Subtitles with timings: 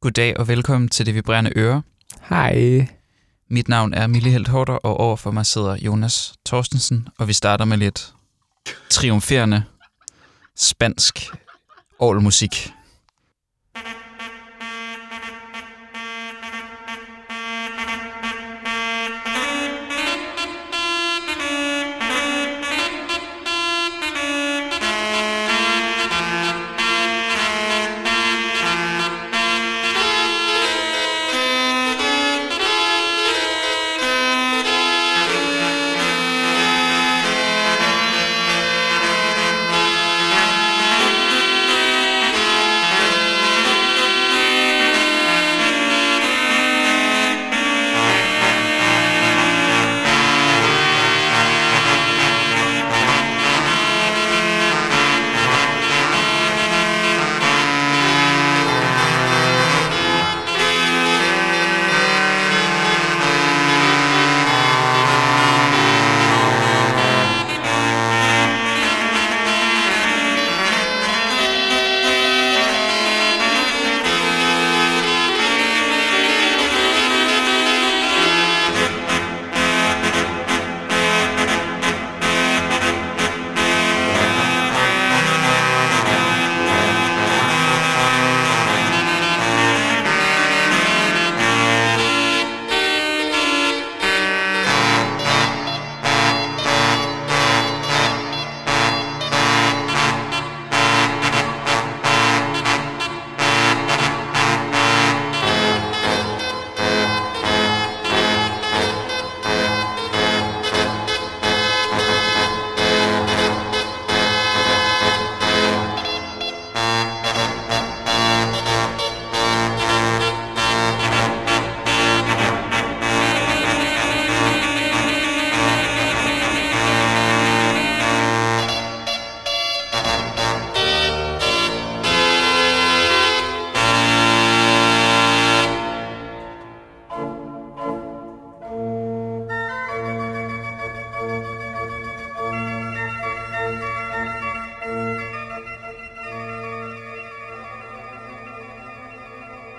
[0.00, 1.82] Goddag og velkommen til Det Vibrerende Øre.
[2.28, 2.86] Hej.
[3.50, 7.64] Mit navn er Mille Helt Hårder, og overfor mig sidder Jonas Torstensen, og vi starter
[7.64, 8.14] med lidt
[8.90, 9.64] triumferende
[10.56, 11.30] spansk
[12.00, 12.72] musik.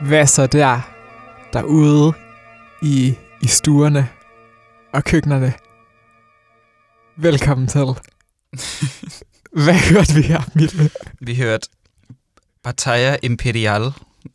[0.09, 0.81] Hvad så der?
[1.53, 2.13] Derude
[2.81, 4.09] i, i stuerne
[4.93, 5.53] og køkkenerne.
[7.17, 7.81] Velkommen til.
[9.63, 10.89] Hvad hørte vi her, Mille?
[11.21, 11.67] Vi hørte
[12.63, 13.81] Batalla Imperial.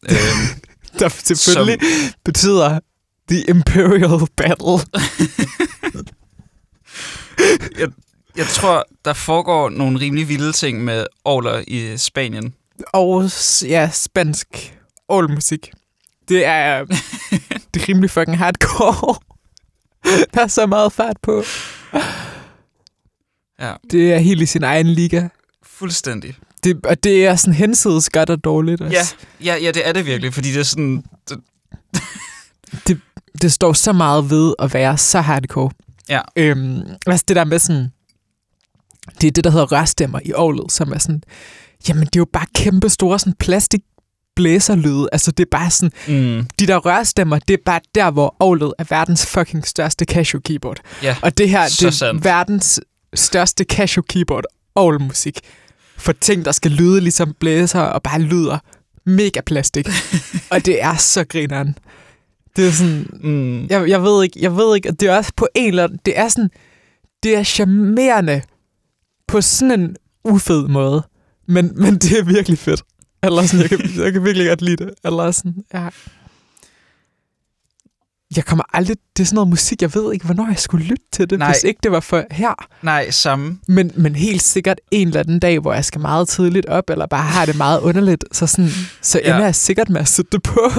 [0.09, 0.61] øhm,
[0.99, 2.15] Der selvfølgelig som...
[2.25, 2.81] betyder
[3.29, 4.79] The Imperial Battle.
[7.81, 7.89] jeg,
[8.37, 12.55] jeg tror, der foregår nogle rimelig vilde ting med Orler i Spanien.
[12.93, 13.31] Og
[13.63, 14.74] ja, spansk
[15.11, 15.71] musik.
[16.29, 16.85] Det er,
[17.75, 19.15] det er rimelig fucking hardcore.
[20.35, 21.45] Der er så meget fart på.
[23.61, 23.75] Ja.
[23.91, 25.29] Det er helt i sin egen liga.
[25.63, 26.35] Fuldstændig.
[26.65, 29.15] Det, og det er sådan hensides godt og dårligt også.
[29.45, 31.05] Ja, ja, ja, det er det virkelig, fordi det er sådan...
[31.29, 31.41] Det,
[32.87, 33.01] det,
[33.43, 35.71] det står så meget ved at være så hardcore.
[36.09, 36.21] Ja.
[36.37, 37.93] Øhm, altså det der med sådan...
[39.21, 41.23] Det er det, der hedder rørstemmer i året, som er sådan...
[41.89, 43.81] Jamen, det er jo bare kæmpe store sådan plastik
[44.37, 45.09] blæserlyde.
[45.13, 45.93] Altså, det er bare sådan...
[46.09, 46.47] Mm.
[46.59, 50.81] De der rørstemmer, det er bare der, hvor Olet er verdens fucking største Casio keyboard.
[51.03, 52.25] Ja, Og det her, det er sandt.
[52.25, 52.81] verdens
[53.15, 55.41] største Casio keyboard Owl musik
[55.97, 58.59] For ting, der skal lyde ligesom blæser og bare lyder
[59.07, 59.89] mega plastik.
[60.51, 61.79] og det er så grineren.
[62.57, 63.07] Det er sådan...
[63.23, 63.67] Mm.
[63.67, 65.99] Jeg, jeg ved ikke, jeg ved ikke, det er også på en eller anden...
[66.07, 66.51] Det er sådan...
[67.23, 68.43] Det er charmerende
[69.29, 71.03] på sådan en ufed måde.
[71.49, 72.83] Men, men det er virkelig fedt.
[73.25, 74.95] Eller sådan, jeg kan, jeg kan virkelig godt lide det.
[75.05, 75.89] Eller sådan, ja.
[78.37, 78.97] Jeg kommer aldrig...
[79.17, 81.53] Det er sådan noget musik, jeg ved ikke, hvornår jeg skulle lytte til det, Nej.
[81.53, 82.55] hvis ikke det var for her.
[82.83, 83.59] Nej, samme.
[83.69, 87.07] Men, men helt sikkert en eller anden dag, hvor jeg skal meget tidligt op, eller
[87.07, 88.71] bare har det meget underligt, så, sådan,
[89.03, 89.45] så ender ja.
[89.45, 90.71] jeg sikkert med at sætte det på.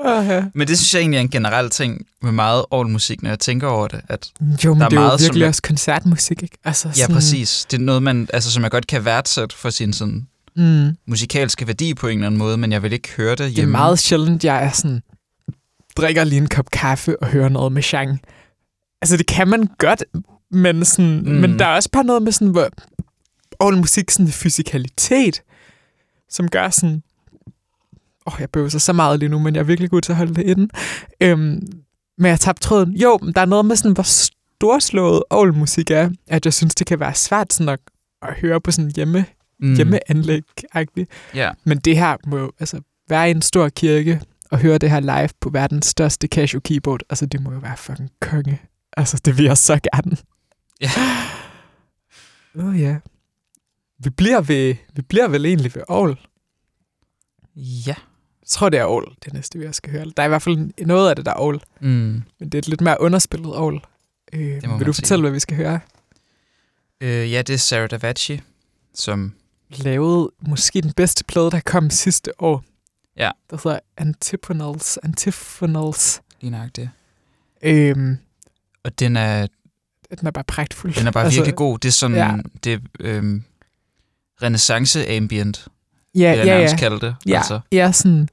[0.00, 0.44] Okay.
[0.54, 3.38] Men det synes jeg egentlig er en generel ting med meget all musik, når jeg
[3.38, 4.00] tænker over det.
[4.08, 4.30] At
[4.64, 5.48] jo, men der er det er meget, jo virkelig jeg...
[5.48, 6.58] også koncertmusik, ikke?
[6.64, 7.14] Altså, ja, sådan...
[7.14, 7.66] præcis.
[7.70, 10.96] Det er noget, man, altså, som jeg godt kan værdsætte for sin sådan, mm.
[11.06, 13.54] musikalske værdi på en eller anden måde, men jeg vil ikke høre det hjemme.
[13.54, 15.02] Det er meget sjældent, jeg er sådan,
[15.96, 18.20] drikker lige en kop kaffe og hører noget med Shang.
[19.02, 20.04] Altså, det kan man godt,
[20.50, 21.30] men, sådan, mm.
[21.30, 22.68] men der er også bare noget med sådan, hvor
[23.60, 25.42] all musik, sådan fysikalitet,
[26.30, 27.02] som gør sådan,
[28.28, 30.16] åh, oh, jeg bøver så meget lige nu, men jeg er virkelig god til at
[30.16, 30.68] holde det inde.
[31.20, 31.66] Øhm,
[32.18, 32.96] men jeg tabte tråden.
[32.96, 37.00] Jo, der er noget med sådan, hvor storslået musik er, at jeg synes, det kan
[37.00, 37.80] være svært sådan at,
[38.22, 39.24] at høre på sådan hjemme
[39.60, 39.74] mm.
[39.74, 41.10] hjemmeanlæg-agtigt.
[41.34, 41.50] Ja.
[41.64, 44.20] Men det her må jo altså, være i en stor kirke
[44.50, 47.00] og høre det her live på verdens største Casio keyboard.
[47.10, 48.60] Altså, det må jo være fucking konge.
[48.96, 50.16] Altså, det vil jeg så gerne.
[50.80, 50.90] Ja.
[52.58, 52.98] Åh oh, ja.
[53.98, 56.18] Vi bliver, ved, vi bliver vel egentlig ved Aarhus.
[57.56, 57.94] Ja.
[58.48, 60.04] Jeg tror, det er Aarhus, det næste, vi skal høre.
[60.16, 61.62] Der er i hvert fald noget af det, der er Aarhus.
[61.80, 61.88] Mm.
[61.88, 63.82] Men det er et lidt mere underspillet Aarhus.
[64.32, 64.40] Øh,
[64.78, 64.94] vil du sige.
[64.94, 65.80] fortælle, hvad vi skal høre?
[67.00, 68.40] Øh, ja, det er Sarah Davachi,
[68.94, 69.32] som...
[69.70, 72.64] Lavede måske den bedste plade, der kom sidste år.
[73.16, 73.30] Ja.
[73.50, 74.98] Der hedder Antiphonals.
[75.02, 76.22] Antiphonals.
[76.40, 76.90] Lige nok det.
[77.62, 78.18] Øhm,
[78.84, 79.46] Og den er,
[80.20, 80.94] den er bare pragtfuld.
[80.94, 81.78] den er bare altså, virkelig god.
[81.78, 82.16] Det er sådan...
[82.16, 82.36] Ja.
[82.64, 83.42] Det er øhm,
[84.42, 85.68] renaissance ambient,
[86.14, 86.78] Ja, vil jeg ja, nærmest ja.
[86.78, 87.14] kalde det.
[87.26, 87.60] Ja, Altså.
[87.72, 88.28] ja, sådan...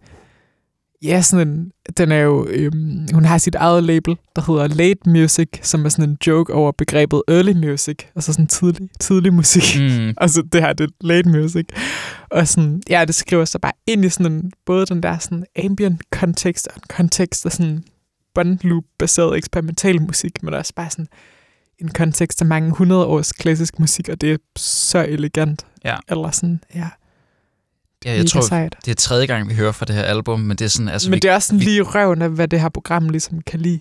[1.04, 5.10] Ja, sådan en, den er jo, øhm, hun har sit eget label, der hedder Late
[5.10, 9.82] Music, som er sådan en joke over begrebet early music, altså sådan tidlig, tidlig musik.
[9.82, 10.14] Mm.
[10.24, 11.66] Altså det her, det er late music.
[12.32, 15.46] Og sådan, ja, det skriver sig bare ind i sådan en, både den der sådan
[15.66, 17.84] ambient kontekst, og en kontekst af sådan
[18.34, 21.08] båndloop-baseret eksperimental musik, men også bare sådan
[21.80, 25.66] en kontekst af mange hundrede års klassisk musik, og det er så elegant.
[25.86, 25.96] Ja.
[26.10, 26.88] Eller sådan, ja.
[28.06, 28.76] Ja, jeg mega tror, sejt.
[28.86, 30.90] det er tredje gang, vi hører fra det her album, men det er sådan...
[30.90, 33.10] Altså, Men vi, det er også sådan vi- lige røven af, hvad det her program
[33.10, 33.80] ligesom kan lide.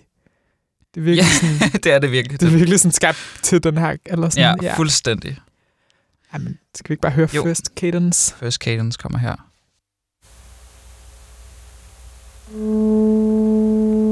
[0.95, 2.39] Det er virkelig, Ja, sådan, det er det virkelig.
[2.39, 5.37] det er virkelig sådan skabt til den her, eller sådan, ja, fuldstændig.
[6.33, 7.43] Jamen, skal vi ikke bare høre Jo.
[7.43, 8.35] First Cadence?
[8.39, 9.35] First Cadence kommer her.
[12.51, 14.04] Thank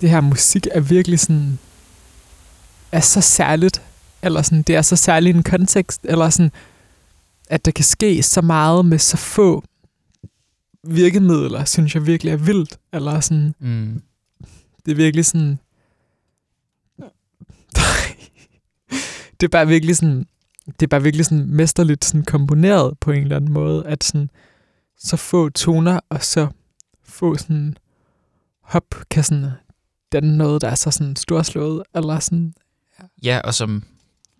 [0.00, 1.58] det her musik er virkelig sådan,
[2.92, 3.82] er så særligt,
[4.22, 6.52] eller sådan, det er så særlig en kontekst, eller sådan,
[7.50, 9.64] at der kan ske så meget med så få
[10.84, 14.02] virkemidler, synes jeg virkelig er vildt, eller sådan, Mm.
[14.86, 15.58] det er virkelig sådan,
[19.40, 20.26] det er bare virkelig sådan,
[20.66, 24.30] det er bare virkelig sådan mesterligt sådan komponeret på en eller anden måde, at sådan,
[24.98, 26.48] så få toner og så
[27.04, 27.76] få sådan
[28.62, 29.50] hop kan sådan
[30.12, 32.54] danne noget, der er så sådan storslået, eller sådan,
[33.22, 33.82] Ja, og som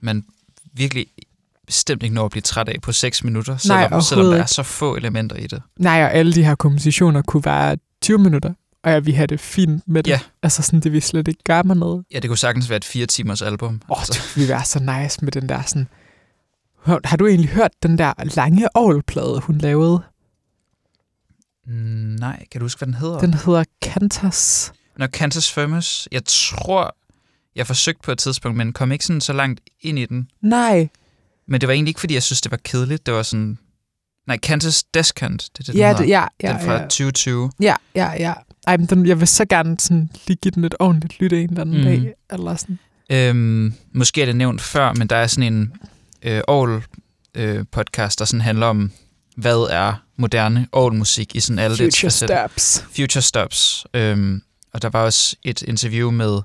[0.01, 0.25] man
[0.73, 1.07] virkelig
[1.67, 4.47] bestemt ikke når at blive træt af på 6 minutter, selvom, Nej, selvom der er
[4.47, 5.63] så få elementer i det.
[5.79, 9.41] nej, og alle de her kompositioner kunne være 20 minutter, og jeg vil have det
[9.41, 10.11] fint med det.
[10.11, 10.21] Ja.
[10.43, 12.05] Altså sådan, det vil slet ikke gøre mig noget.
[12.13, 13.81] Ja, det kunne sagtens være et fire timers album.
[13.91, 15.89] Åh, oh, det ville være så nice med den der sådan...
[17.05, 20.03] Har du egentlig hørt den der lange ovlplade, hun lavede?
[21.67, 21.73] Mm,
[22.21, 23.19] nej, kan du huske, hvad den hedder?
[23.19, 24.73] Den hedder Cantas.
[25.01, 26.97] Når Kansas Firmus, jeg tror,
[27.57, 30.29] jeg forsøgte på et tidspunkt, men kom ikke sådan så langt ind i den.
[30.43, 30.89] Nej,
[31.49, 33.07] Men det var egentlig ikke, fordi jeg synes, det var kedeligt.
[33.07, 33.59] Det var sådan...
[34.27, 37.51] Nej, Kansas Descant, det er det, den ja, det, ja, ja, den fra ja, 2020.
[37.61, 38.33] ja, ja, ja.
[38.67, 41.51] Ej, men den, jeg vil så gerne sådan, lige give den et ordentligt lytte en
[41.51, 41.85] eller anden mm.
[41.85, 42.15] dag.
[42.33, 42.79] Eller sådan.
[43.11, 45.73] Øhm, måske er det nævnt før, men der er sådan en
[46.23, 46.85] øh, Aarhus
[47.35, 48.93] øh, podcast, der sådan handler om,
[49.37, 52.49] hvad er moderne Aarhus-musik i sådan alle dets Future facetter.
[52.49, 52.85] Steps.
[52.97, 53.87] Future Stops.
[53.95, 54.43] Øhm,
[54.73, 56.41] og der var også et interview med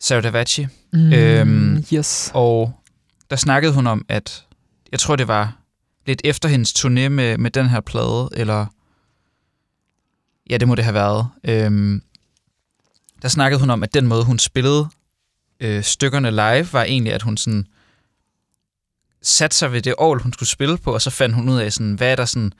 [0.00, 2.30] Sarah Davachi, Mm, Øhm, yes.
[2.34, 2.80] og
[3.30, 4.46] der snakkede hun om, at
[4.92, 5.56] jeg tror, det var
[6.06, 8.66] lidt efter hendes turné med, med den her plade, eller
[10.50, 11.28] ja, det må det have været.
[11.44, 12.02] Øhm,
[13.22, 14.88] der snakkede hun om, at den måde, hun spillede
[15.60, 17.66] øh, stykkerne live, var egentlig, at hun sådan
[19.22, 21.72] satte sig ved det år, hun skulle spille på, og så fandt hun ud af,
[21.72, 22.52] sådan, hvad er der sådan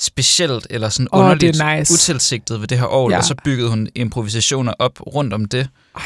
[0.00, 1.92] specielt eller sådan Åh, det er underligt nice.
[1.94, 3.16] utilsigtet ved det her år, Ja.
[3.18, 5.68] og så byggede hun improvisationer op rundt om det.
[5.96, 6.02] Ej,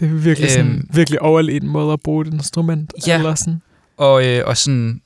[0.00, 0.88] det er virkelig sådan, Øhm.
[0.92, 2.92] virkelig overlegen måde at bruge et instrument.
[3.06, 3.16] Ja.
[3.18, 3.62] Eller sådan.
[3.96, 5.00] Og, øh, og sådan,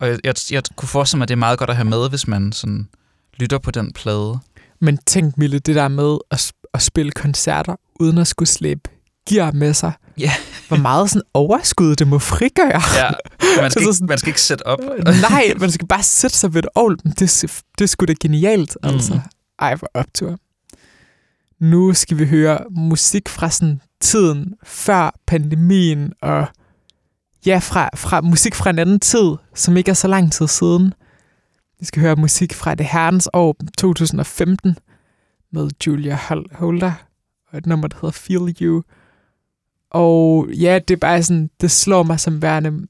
[0.00, 2.08] og jeg, jeg, jeg kunne forestille mig, at det er meget godt at have med,
[2.08, 2.88] hvis man sådan
[3.38, 4.38] lytter på den plade.
[4.80, 8.80] Men tænk, Mille, det der med at, at spille koncerter, uden at skulle slæbe
[9.28, 9.92] gear med sig.
[10.18, 10.32] Ja.
[10.70, 12.82] Hvor meget sådan overskud det må frigøre.
[12.96, 13.10] Ja,
[13.40, 14.78] man skal, Altså ikke, man skal ikke sætte op.
[15.30, 16.98] Nej, man skal bare sætte sig ved et ovl.
[17.04, 18.88] Det, det er sgu da genialt, Mm.
[18.88, 19.20] altså.
[19.58, 20.38] Ej, hvor optur.
[21.60, 26.46] Nu skal vi høre musik fra sådan tiden før pandemien, og
[27.46, 30.94] ja, fra, fra musik fra en anden tid, som ikke er så lang tid siden.
[31.80, 34.78] Vi skal høre musik fra det herrens år 2015
[35.52, 36.92] med Julia Hol- Holder,
[37.52, 38.82] og et nummer, der hedder Feel You.
[39.90, 42.86] Og ja, det er bare sådan, det slår mig som værende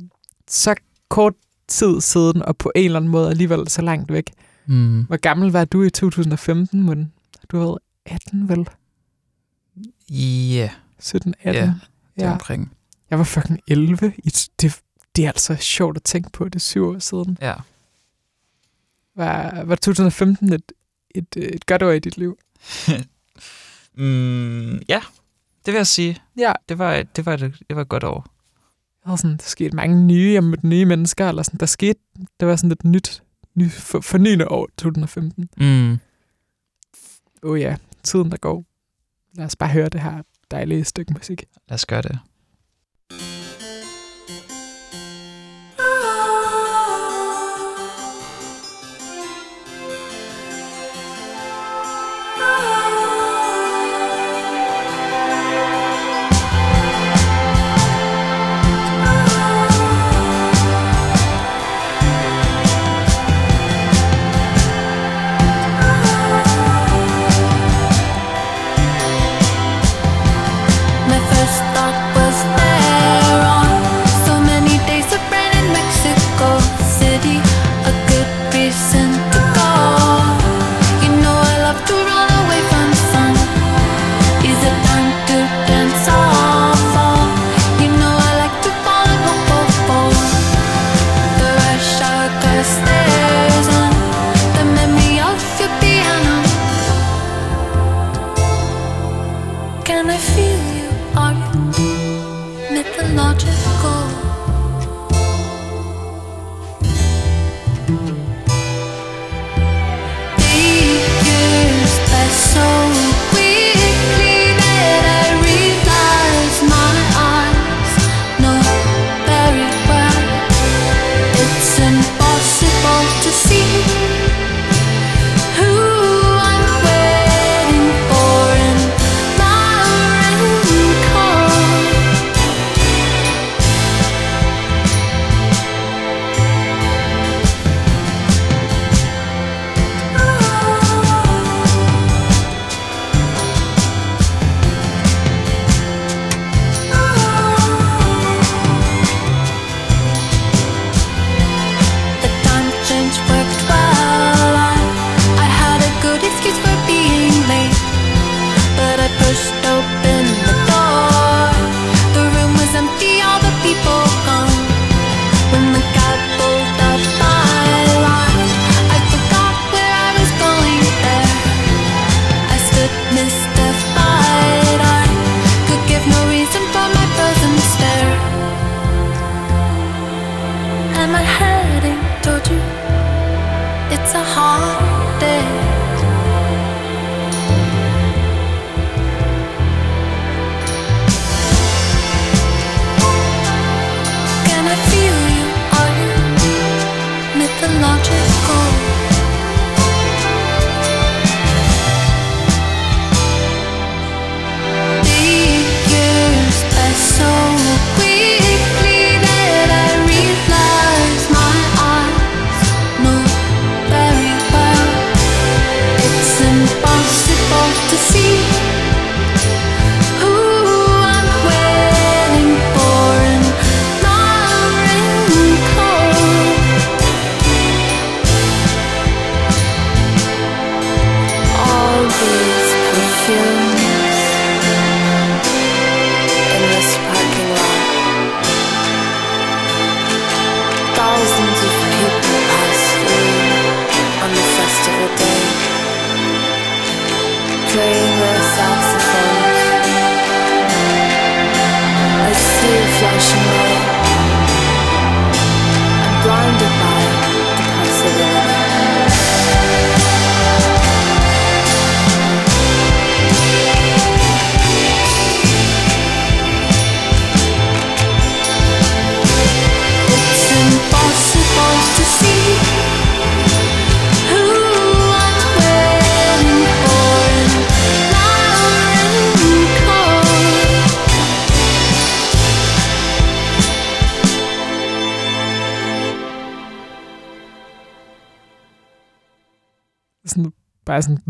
[0.48, 0.74] så
[1.08, 1.34] kort
[1.68, 4.30] tid siden, og på en eller anden måde alligevel så langt væk.
[4.66, 5.02] Mm.
[5.02, 7.12] Hvor gammel var du i 2015, men
[7.48, 8.68] du har været 18, vel?
[10.10, 11.54] Ja, 17, 18?
[11.54, 11.60] Ja,
[12.16, 12.32] det er ja.
[12.32, 12.72] omkring.
[13.10, 14.12] Jeg var fucking 11.
[14.18, 14.80] I t- det,
[15.16, 17.38] det er altså sjovt at tænke på, det er syv år siden.
[17.40, 17.54] Ja.
[19.16, 20.72] Var, var 2015 et,
[21.14, 22.38] et, et godt år i dit liv?
[23.94, 25.00] Mm, ja,
[25.66, 26.16] det vil jeg sige.
[26.38, 26.52] Ja.
[26.68, 28.26] Det var, et- det var, et, det var et godt år.
[29.04, 32.00] Der, var sådan, der skete mange nye, jeg mødte nye mennesker, eller sådan, der skete,
[32.40, 33.22] det var sådan et nyt,
[33.54, 35.48] ny, for, fornyende år, 2015.
[35.56, 35.92] Mm.
[37.42, 38.64] Åh oh ja, tiden der går.
[39.34, 41.44] Lad os bare høre det her dejlige stykke musik.
[41.68, 42.18] Lad os gøre det.
[52.38, 52.69] My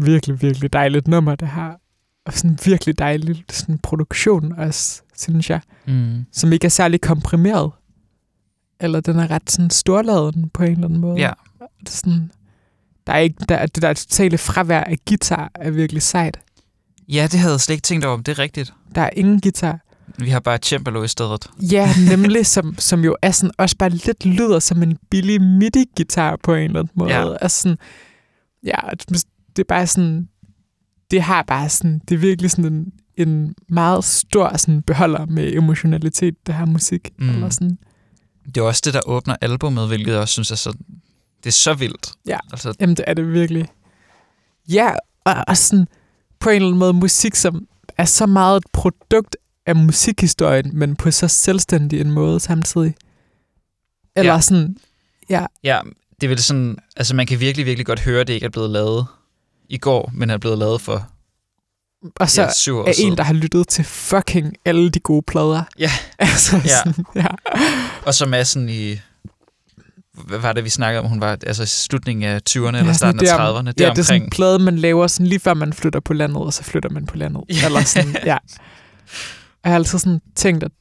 [0.06, 1.70] virkelig, virkelig dejligt nummer, det her.
[2.26, 5.60] Og sådan virkelig dejlig sådan produktion også, synes jeg.
[5.86, 6.24] Mm.
[6.32, 7.72] Som ikke er særlig komprimeret.
[8.80, 11.20] Eller den er ret sådan storladen på en eller anden måde.
[11.20, 11.32] Ja.
[11.80, 12.30] Det er sådan,
[13.06, 16.40] der er ikke, der, det der totale fravær af guitar er virkelig sejt.
[17.08, 18.72] ja, det havde jeg slet ikke tænkt over, det er rigtigt.
[18.94, 19.78] Der er ingen guitar.
[20.18, 21.46] Vi har bare cembalo i stedet.
[21.58, 26.38] Ja, nemlig, som, som jo er sådan, også bare lidt lyder som en billig MIDI-guitar
[26.42, 27.10] på en eller anden måde.
[27.10, 27.36] Ja.
[27.40, 27.78] Altså sådan,
[28.64, 28.78] ja,
[29.56, 30.28] det er bare sådan,
[31.10, 35.52] det har bare sådan, det er virkelig sådan en, en meget stor sådan beholder med
[35.52, 37.08] emotionalitet, det her musik.
[37.18, 37.28] Mm.
[37.30, 37.78] Eller sådan.
[38.46, 40.72] Det er også det, der åbner albummet, hvilket jeg også synes er så...
[41.44, 42.12] Det er så vildt.
[42.26, 42.38] Ja.
[42.52, 43.68] Altså, Jamen, det er det virkelig.
[44.68, 44.90] Ja,
[45.24, 45.86] og, og sådan
[46.40, 47.66] på en eller anden måde musik, som
[47.98, 49.36] er så meget et produkt
[49.66, 52.94] af musikhistorien, men på så selvstændig en måde samtidig.
[54.16, 54.40] Eller Ja.
[54.40, 54.76] sådan,
[55.30, 55.80] ja, ja,
[56.20, 56.76] det er vel sådan...
[56.96, 59.06] Altså, man kan virkelig, virkelig godt høre, at det ikke er blevet lavet
[59.70, 61.09] i går, men er blevet lavet for
[62.16, 65.22] og så ja, syv år er en, der har lyttet til fucking alle de gode
[65.26, 65.62] plader.
[65.78, 65.90] Ja.
[66.18, 66.76] altså, Ja.
[66.76, 67.26] Sådan, ja.
[68.06, 69.00] Og som er sådan i...
[70.12, 71.09] Hvad var det, vi snakkede om?
[71.09, 73.72] Hun var altså i slutningen af 20'erne eller Ja, starten af sådan 30'erne.
[73.78, 76.42] Ja, det er sådan en plade, man laver sådan lige før man flytter på landet,
[76.42, 77.42] og så flytter man på landet.
[77.62, 77.66] Ja.
[77.66, 78.37] Eller sådan, ja.
[79.64, 80.72] Jeg har altid sådan tænkt, at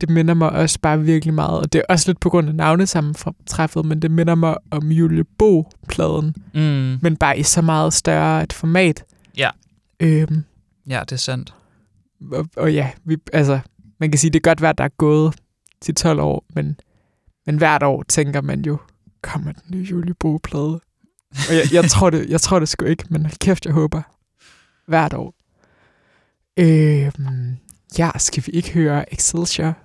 [0.00, 2.54] det minder mig også bare virkelig meget, og det er også lidt på grund af
[2.54, 8.42] navnesammentræffet, men det minder mig om Julie Bo-pladen, Mm, men bare i så meget større
[8.42, 9.04] et format.
[9.38, 9.50] Ja.
[10.00, 10.44] Øhm,
[10.88, 11.54] ja, det er sandt.
[12.32, 13.60] og, og ja, vi, altså,
[14.00, 15.34] man kan sige, det er godt være, at der er gået
[15.80, 16.80] til 12 år, men,
[17.46, 18.78] men hvert år tænker man jo,
[19.22, 20.80] kommer den nye Julie Bo-plade?
[21.48, 24.02] Og jeg, jeg, tror det, jeg tror det sgu ikke, men kæft, jeg håber.
[24.86, 25.34] Hvert år.
[26.56, 27.56] Øhm,
[27.98, 29.78] ja, skal vi ikke høre Excelsior?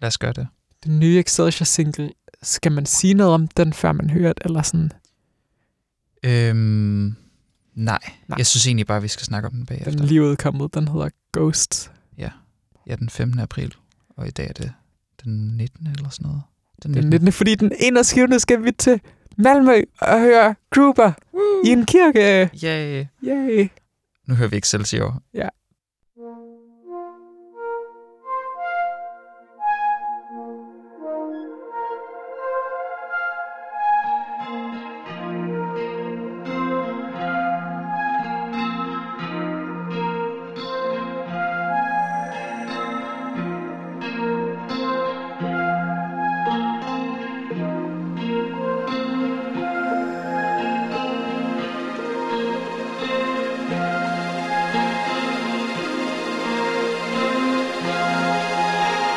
[0.00, 0.48] Lad os gøre det.
[0.84, 2.10] Den nye Excelsior-single.
[2.42, 4.42] Skal man sige noget om den, før man hører det?
[4.44, 4.92] Eller sådan,
[6.24, 7.14] Øhm,
[7.74, 7.98] nej.
[8.28, 8.36] Nej.
[8.38, 10.02] Jeg synes egentlig bare, vi skal snakke om den den bagefter.
[10.02, 10.74] er lige udkommet.
[10.74, 11.92] Den hedder Ghost.
[12.86, 13.40] Ja, den 15.
[13.40, 13.74] april.
[14.16, 14.72] Og i dag er det
[15.24, 15.86] den 19.
[15.86, 16.42] eller sådan noget.
[16.82, 17.32] Den Den 19.
[17.32, 18.40] Fordi den 21.
[18.40, 19.00] skal vi til
[19.38, 21.12] Malmø og høre Grouper
[21.64, 22.50] i en kirke.
[22.64, 23.04] Yay.
[23.24, 23.68] Yay.
[24.26, 25.22] Nu hører vi Excelsior.
[25.34, 25.48] Ja.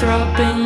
[0.00, 0.59] throbbing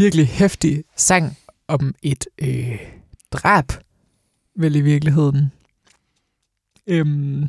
[0.00, 2.80] virkelig hæftig sang om et øh,
[3.30, 3.72] drab,
[4.56, 5.52] vel i virkeligheden.
[6.86, 7.48] Øhm,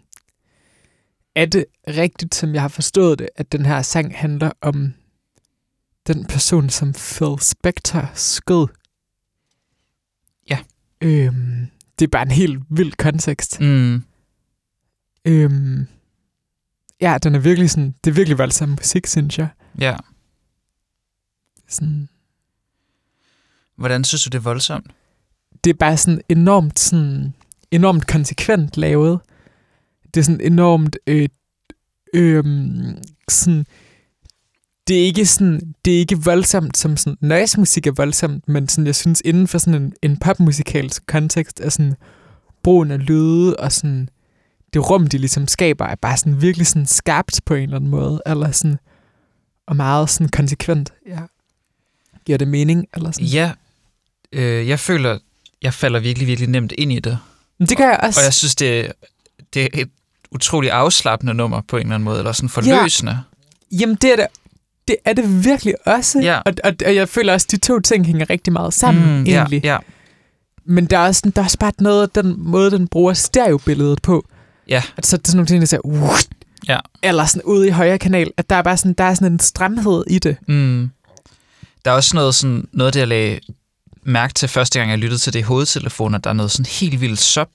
[1.36, 4.94] er det rigtigt, som jeg har forstået det, at den her sang handler om
[6.08, 8.68] den person, som Phil Spector skød?
[10.50, 10.60] Ja.
[11.02, 11.68] Øhm,
[12.00, 13.60] det er bare en helt vild kontekst.
[13.62, 14.04] Mm.
[15.26, 15.88] Øhm,
[17.02, 19.50] ja, den er virkelig sådan, det er virkelig voldsom musik, synes jeg.
[19.80, 19.98] Ja.
[21.68, 22.10] Sådan,
[23.82, 24.92] Hvordan synes du, det er voldsomt?
[25.64, 27.34] det er bare sådan enormt, sådan,
[27.72, 29.20] enormt konsekvent lavet.
[30.14, 31.30] Det er sådan enormt, øh,
[32.14, 32.44] øh,
[33.30, 33.66] sådan,
[34.88, 38.68] det er ikke sådan, det er ikke voldsomt, som sådan, noise musik er voldsomt, men
[38.68, 41.96] sådan, jeg synes, inden for sådan en, en popmusikalsk kontekst, er sådan,
[42.64, 44.10] brugen af lyde og sådan,
[44.74, 47.90] det rum, de ligesom skaber, er bare sådan virkelig sådan skarpt på en eller anden
[47.90, 48.78] måde, eller sådan,
[49.68, 50.94] og meget sådan konsekvent.
[51.08, 51.22] Ja.
[52.26, 52.88] Giver det mening?
[52.94, 53.28] Eller sådan?
[53.28, 53.52] Ja,
[54.34, 55.18] øh, jeg føler,
[55.62, 57.18] jeg falder virkelig, virkelig nemt ind i det.
[57.60, 58.20] Det gør jeg også.
[58.20, 58.92] Og jeg synes, det,
[59.54, 59.90] det er et
[60.32, 63.20] utroligt afslappende nummer på en eller anden måde, eller sådan forløsende.
[63.72, 64.28] Jamen, det er det,
[64.88, 66.20] det, er det virkelig også.
[66.20, 66.38] Ja.
[66.46, 69.24] Og, og, og jeg føler også, at de to ting hænger rigtig meget sammen, mm,
[69.24, 69.64] ja, egentlig.
[69.64, 69.78] ja,
[70.66, 74.02] Men der er, også, sådan- der er også bare noget den måde, den bruger stereobilledet
[74.02, 74.26] på.
[74.68, 76.10] ja, At så er det sådan nogle ting, der siger, uh,
[76.68, 76.80] Ja.
[77.04, 79.40] eller sådan ude i højre kanal, at der er bare sådan, der er sådan en
[79.40, 80.38] stramhed i det.
[80.48, 80.90] Mm.
[81.86, 83.40] Der er også noget, sådan, noget jeg lagde
[84.04, 86.18] mærke til første gang, jeg lyttede til det i hovedtelefoner.
[86.18, 87.50] Der er noget sådan helt vildt sub.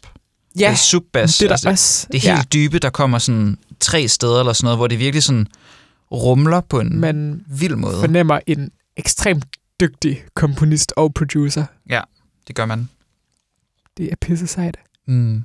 [0.59, 1.39] Ja, det subbass.
[1.39, 2.07] det er der altså, også.
[2.13, 2.43] det er helt ja.
[2.53, 5.47] dybe, der kommer sådan tre steder eller sådan noget, hvor det virkelig sådan
[6.13, 8.01] rumler på en Man vild måde.
[8.01, 9.45] fornemmer en ekstremt
[9.81, 11.65] dygtig komponist og producer.
[12.49, 12.89] Det gør man.
[13.97, 14.77] Det er pisse sejt.
[15.07, 15.43] Mm.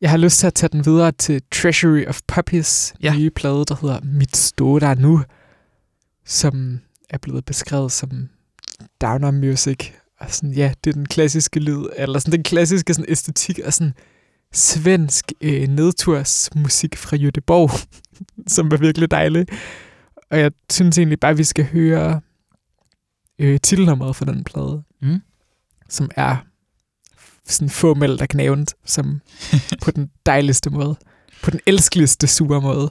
[0.00, 3.14] Jeg har lyst til at tage den videre til Treasury of Puppies Ja.
[3.16, 5.22] nye plade, der hedder Mit stå der nu,
[6.26, 8.28] som er blevet beskrevet som
[9.00, 9.90] downer music.
[10.20, 13.72] Og sådan, ja, det er den klassiske lyd, eller sådan den klassiske sådan æstetik af
[13.74, 13.94] sådan
[14.52, 17.86] svensk øh, nedtursmusik fra Göteborg,
[18.54, 19.46] som er virkelig dejlig.
[20.30, 22.20] Og jeg synes egentlig bare, at vi skal høre
[23.38, 25.20] øh, titelnummeret for den plade, Mm.
[25.88, 26.36] som er
[27.44, 29.20] sådan få mældt og knævent, som
[29.84, 30.96] på den dejligste måde.
[31.42, 32.90] På den elskeligste sure måde.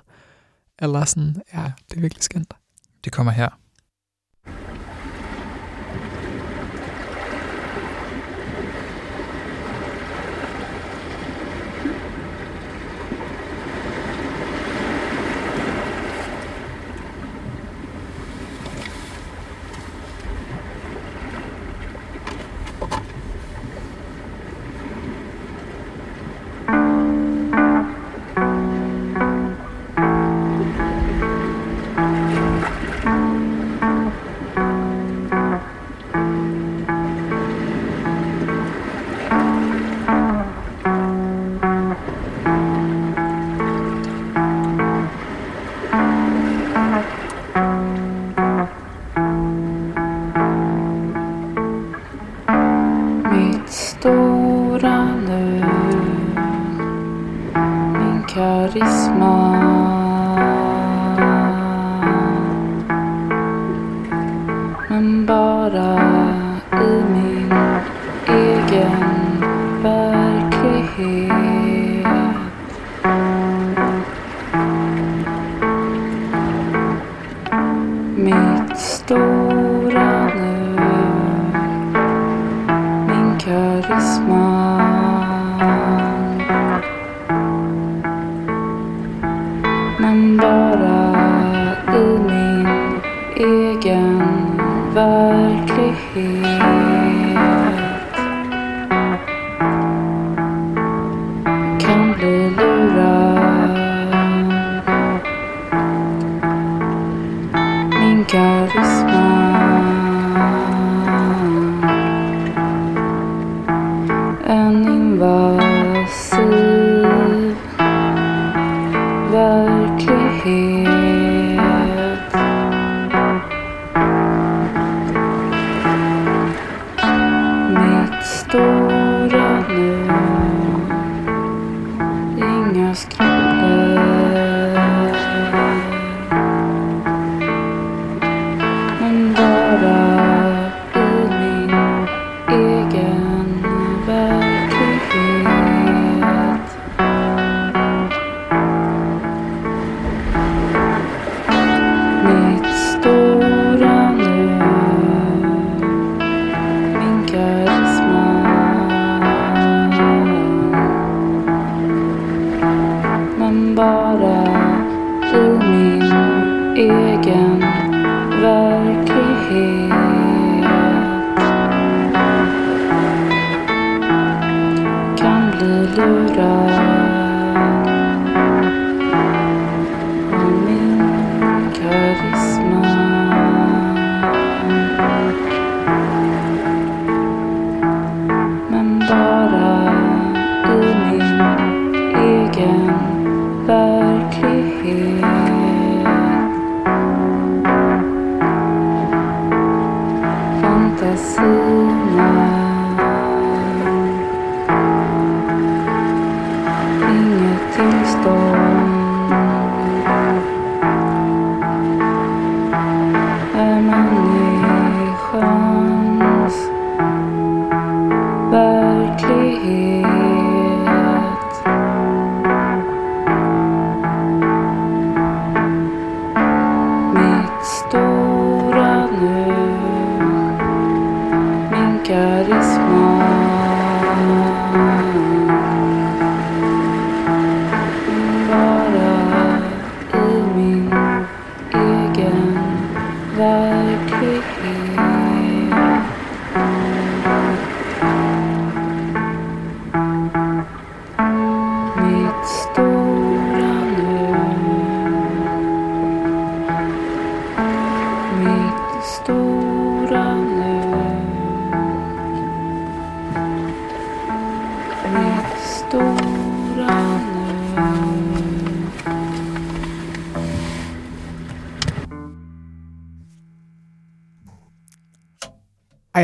[0.79, 2.53] Eller sådan, ja, det er virkelig skønt.
[3.03, 3.49] Det kommer her.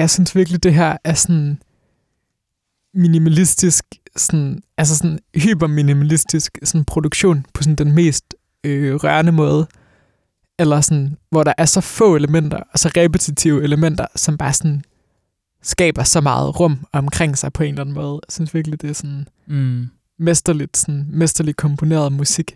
[0.03, 1.61] Jeg synes virkelig, det her er sådan
[2.93, 3.85] minimalistisk,
[4.15, 9.67] sådan, altså sådan hyperminimalistisk sådan produktion på sådan den mest øh, rørende måde.
[10.59, 14.83] Eller sådan, hvor der er så få elementer, og så repetitive elementer, som bare sådan
[15.61, 18.13] skaber så meget rum omkring sig på en eller anden måde.
[18.13, 19.87] Jeg synes virkelig, det er sådan Mm.
[20.19, 22.55] mesterligt, sådan, mesterligt komponeret musik.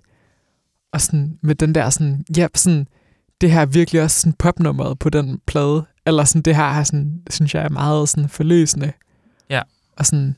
[0.93, 2.87] Og sådan med den der sådan, ja, sådan,
[3.41, 5.85] det her er virkelig også sådan popnummeret på den plade.
[6.07, 8.91] Eller sådan, det her har sådan, synes jeg er meget sådan forløsende.
[9.49, 9.61] Ja.
[9.95, 10.35] Og sådan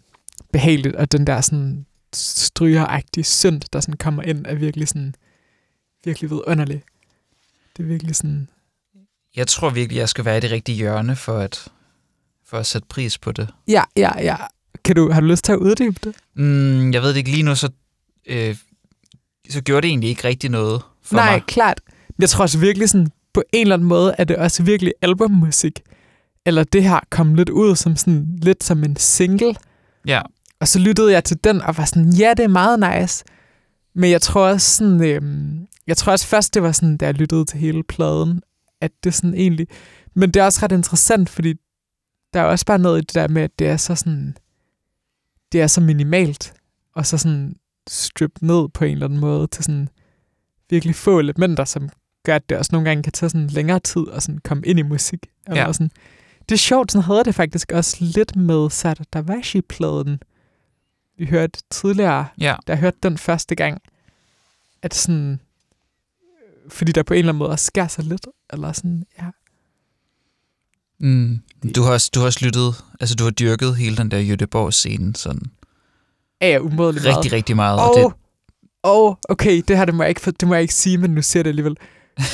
[0.54, 5.16] behageligt, og den der sådan strygeragtige synd, der sådan kommer ind, er virkelig sådan,
[6.06, 6.84] virkelig vidunderlig.
[7.78, 8.50] Det er virkelig sådan,
[9.36, 11.68] Jeg tror virkelig, jeg skal være i det rigtige hjørne for at,
[12.46, 13.50] for at sætte pris på det.
[13.68, 14.36] ja, ja, ja.
[14.84, 16.16] Kan du, har du lyst til at uddybe det?
[16.34, 17.70] Mm, jeg ved det ikke lige nu, så,
[18.26, 18.56] øh,
[19.50, 21.44] så gjorde det egentlig ikke rigtig noget for Nej, mig.
[21.48, 21.82] klart.
[22.08, 24.94] Men Jeg tror også virkelig sådan, på en eller anden måde, er det også virkelig
[25.02, 25.82] albummusik.
[26.46, 29.56] Eller det her kom lidt ud som sådan, lidt som en single.
[30.08, 30.22] Ja,
[30.60, 33.26] Og så lyttede jeg til den og var sådan, ja, det er meget nice.
[33.96, 37.14] Men jeg tror også sådan, øhm, jeg tror også først, det var sådan, da jeg
[37.14, 38.42] lyttede til hele pladen,
[38.82, 39.68] at det sådan egentlig...
[40.14, 41.54] Men det er også ret interessant, fordi
[42.34, 44.38] der er også bare noget i det der med, at det er så sådan...
[45.52, 46.54] Det er så minimalt,
[46.96, 47.56] og så sådan
[47.90, 49.90] strippet ned på en eller anden måde til sådan
[50.70, 51.90] virkelig få elementer, som
[52.24, 54.80] gør, at det også nogle gange kan tage sådan længere tid at sådan komme ind
[54.80, 55.20] i musik.
[55.48, 55.74] Eller Ja.
[55.74, 55.92] sådan.
[56.50, 60.20] Det er sjovt, sådan havde det faktisk også lidt med Sada Davashi-pladen.
[61.18, 62.56] Vi hørte tidligere, ja.
[62.68, 63.82] da jeg hørte den første gang,
[64.82, 65.40] at sådan,
[66.70, 69.26] fordi der på en eller anden måde også skærer sig lidt, eller sådan, ja.
[71.00, 71.40] Mm.
[71.76, 75.12] Du, har også, du har også lyttet, altså du har dyrket hele den der Göteborg-scene
[75.16, 75.42] sådan
[76.40, 77.18] Er jeg umådelig meget.
[77.18, 77.80] rigtig, rigtig meget.
[77.80, 78.14] Og, Og det,
[78.84, 81.12] og okay, det her det må, jeg ikke, for- det må jeg ikke sige, men
[81.16, 81.78] nu siger jeg det alligevel.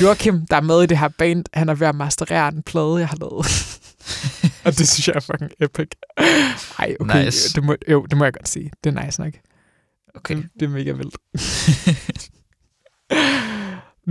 [0.02, 2.98] Joachim, der er med i det her band, han er ved at masterere en plade,
[2.98, 3.46] jeg har lavet.
[4.66, 5.88] og det synes jeg er fucking epic.
[6.80, 7.54] Ej, okay, Nice.
[7.56, 8.72] det må, jo, det må jeg godt sige.
[8.84, 9.34] Det er nice nok.
[10.16, 10.36] okay.
[10.36, 11.18] Det, det er mega vildt.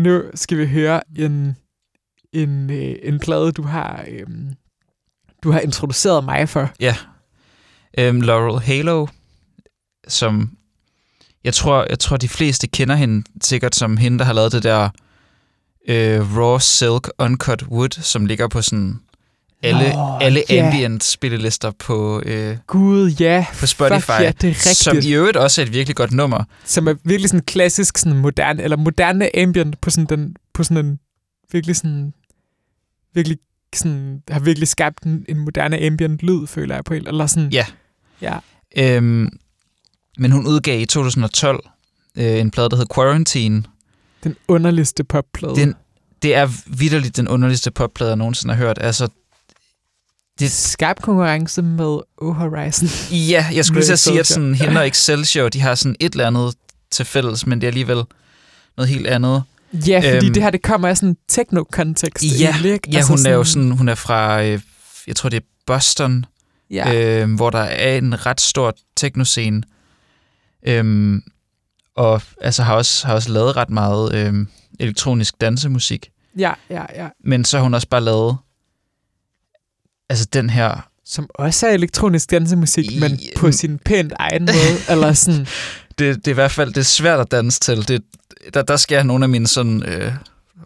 [0.04, 1.56] nu skal vi høre en,
[2.32, 4.54] en, øh, en plade, du har, øhm,
[5.42, 6.70] du har introduceret mig for.
[7.98, 9.06] øhm, Laurel Halo,
[10.08, 10.56] som
[11.44, 14.62] jeg tror, jeg tror, de fleste kender hende sikkert som hende, der har lavet det
[14.62, 14.90] der
[15.88, 19.00] øh, Raw Silk Uncut Wood, som ligger på sådan
[19.62, 20.66] alle, Nå, alle ja.
[20.66, 23.46] ambient spillelister på, øh, Gud, ja.
[23.60, 24.00] på Spotify.
[24.00, 24.76] Fuck, ja, det er rigtigt.
[24.76, 26.44] som i øvrigt også er et virkelig godt nummer.
[26.64, 30.86] som er virkelig sådan klassisk sådan moderne, eller moderne ambient på sådan, den, på sådan
[30.86, 30.98] en
[31.52, 32.12] virkelig sådan,
[33.14, 33.38] virkelig
[33.74, 37.52] sådan, har virkelig skabt en, en moderne ambient lyd, føler jeg på en, eller sådan.
[37.52, 37.66] Ja.
[38.20, 38.38] Ja.
[38.76, 39.28] Øhm,
[40.18, 41.64] men hun udgav i 2012
[42.18, 43.62] øh, en plade, der hed Quarantine.
[44.24, 45.56] Den underligste popplade.
[45.56, 45.74] Den,
[46.22, 48.78] det er vidderligt den underligste popplade, jeg nogensinde har hørt.
[48.80, 49.08] Altså,
[50.38, 52.88] det er skarp konkurrence med O Horizon.
[53.16, 56.12] ja, jeg skulle lige at sige, at sådan, hende og Excelsior, de har sådan et
[56.12, 56.54] eller andet
[56.90, 58.02] til fælles, men det er alligevel
[58.76, 59.42] noget helt andet.
[59.72, 62.24] ja, fordi Øhm, det her, det kommer af sådan en techno-kontekst.
[62.40, 62.90] Ja, egentlig, ikke?
[62.90, 64.60] Ja, hun er jo sådan, hun er fra, øh,
[65.06, 66.24] jeg tror det er Boston,
[66.70, 69.62] Ja, øh, hvor der er en ret stor teknoscene.
[70.66, 71.22] Øhm,
[71.96, 74.46] og altså har også, har også lavet ret meget øh,
[74.80, 76.10] elektronisk dansemusik.
[76.38, 77.08] ja, ja, ja.
[77.24, 78.36] Men så har hun også bare lavet
[80.08, 80.88] altså den her...
[81.06, 84.78] Som også er elektronisk dansemusik, I- men på sin pænt egen måde.
[84.92, 85.46] eller sådan,
[85.98, 87.88] Det, det er i hvert fald det er svært at danse til.
[87.88, 88.02] Det,
[88.54, 90.12] der, der skal jeg nogle af mine sådan, øh,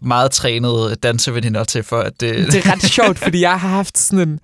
[0.03, 2.53] meget trænede danseveninder til, for at det...
[2.53, 4.41] det er ret sjovt, fordi jeg har haft sådan en,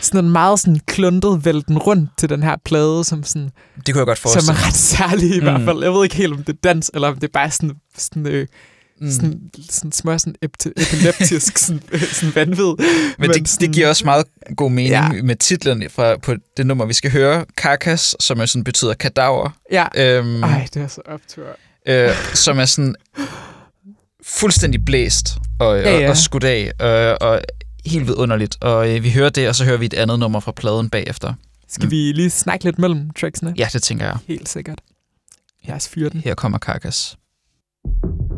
[0.00, 3.50] sådan en meget sådan kluntet vælten rundt til den her plade, som, sådan,
[3.86, 5.44] det kunne jeg godt som forestille er ret særlig i Mm.
[5.44, 5.82] hvert fald.
[5.82, 8.26] Jeg ved ikke helt, om det er dans, eller om det er bare sådan, sådan,
[8.26, 8.46] øh,
[9.00, 9.10] Mm.
[9.10, 11.82] sådan, sådan smør sådan epileptisk sådan,
[12.12, 12.74] sådan vanvid.
[13.18, 14.24] Men det, det giver også meget
[14.56, 15.22] god mening Ja.
[15.22, 17.44] med titlen fra, på det nummer, vi skal høre.
[17.56, 19.50] Carcass, som er sådan betyder kadaver.
[19.72, 19.86] Ja.
[19.96, 21.44] Øhm, Ej, det er så optur.
[21.88, 22.94] øh, som er sådan
[24.26, 25.26] fuldstændig blæst
[25.60, 25.98] og, Ja, ja, ja.
[25.98, 26.04] ja.
[26.04, 27.40] og, og skudt af, og, og
[27.86, 28.56] helt vidunderligt.
[28.60, 31.34] Og øh, vi hører det, og så hører vi et andet nummer fra pladen bagefter.
[31.68, 31.90] Skal Mm.
[31.90, 33.54] vi lige snakke lidt mellem tracksene?
[33.58, 34.16] Ja, det tænker jeg.
[34.26, 34.78] Helt sikkert.
[35.64, 36.20] Lad os fyre den.
[36.20, 37.16] Her kommer Carcass.
[37.86, 38.33] Thank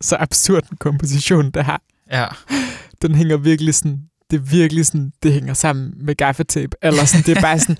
[0.00, 1.78] så absurd en komposition, det her.
[2.12, 2.26] Ja,
[3.02, 6.76] Den hænger virkelig sådan, det er virkelig sådan, det hænger sammen med gaffatape.
[6.82, 7.76] Eller sådan, det er bare sådan,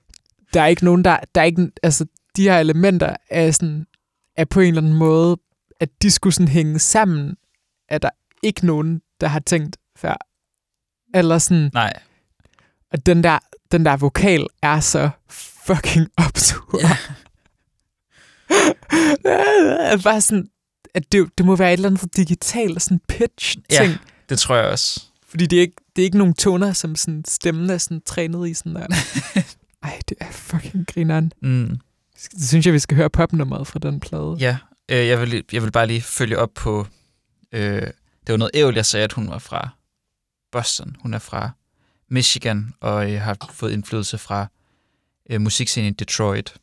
[0.54, 2.06] der er ikke nogen, der, der er ikke, altså,
[2.36, 3.86] de her elementer er sådan,
[4.36, 5.36] er på en eller anden måde,
[5.80, 7.36] at de skulle sådan hænge sammen,
[7.88, 8.10] er der
[8.42, 10.16] ikke nogen, der har tænkt før.
[11.14, 11.92] Eller sådan, nej.
[12.90, 13.38] at den der,
[13.72, 15.10] den der vokal er så
[15.66, 16.80] fucking absurd.
[16.82, 16.96] Ja.
[19.24, 19.96] Ja.
[20.04, 20.48] bare sådan,
[20.94, 23.90] at det, det må være et eller andet digital sådan pitch ting.
[23.90, 23.96] Ja,
[24.28, 25.04] det tror jeg også.
[25.28, 28.48] Fordi det er ikke, det er ikke nogen toner, som sådan stemmen er sådan trænet
[28.48, 28.86] i sådan der.
[29.82, 31.32] Ej, det er fucking grineren.
[31.42, 31.78] Mm.
[32.32, 34.36] Det synes jeg, vi skal høre popnummeret fra den plade.
[34.40, 36.86] Ja, øh, jeg, vil, jeg vil bare lige følge op på...
[37.52, 37.82] Øh,
[38.26, 39.68] det var noget ævl, jeg sagde, at hun var fra
[40.52, 40.96] Boston.
[41.00, 41.50] Hun er fra
[42.08, 44.46] Michigan, og øh, har fået indflydelse fra
[45.30, 46.54] øh, musikscenen i Detroit.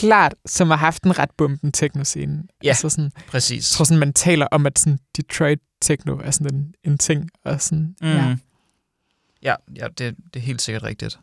[0.00, 2.42] Klart, som har haft en ret bomben techno-scene.
[2.62, 2.68] Ja.
[2.68, 3.72] Altså sådan, Præcis.
[3.72, 7.30] jeg tror sådan, man taler om, at sådan Detroit techno er sådan en, en ting.
[7.44, 8.08] Og sådan, Mm.
[8.08, 8.36] ja, Ja,
[9.42, 11.18] ja, ja det, det er helt sikkert rigtigt.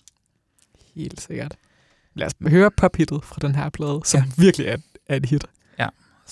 [0.95, 1.55] helt sikkert.
[2.13, 4.25] Lad os høre pophittet fra den her plade, som Ja.
[4.37, 4.41] ja.
[4.41, 5.45] virkelig er, er et hit.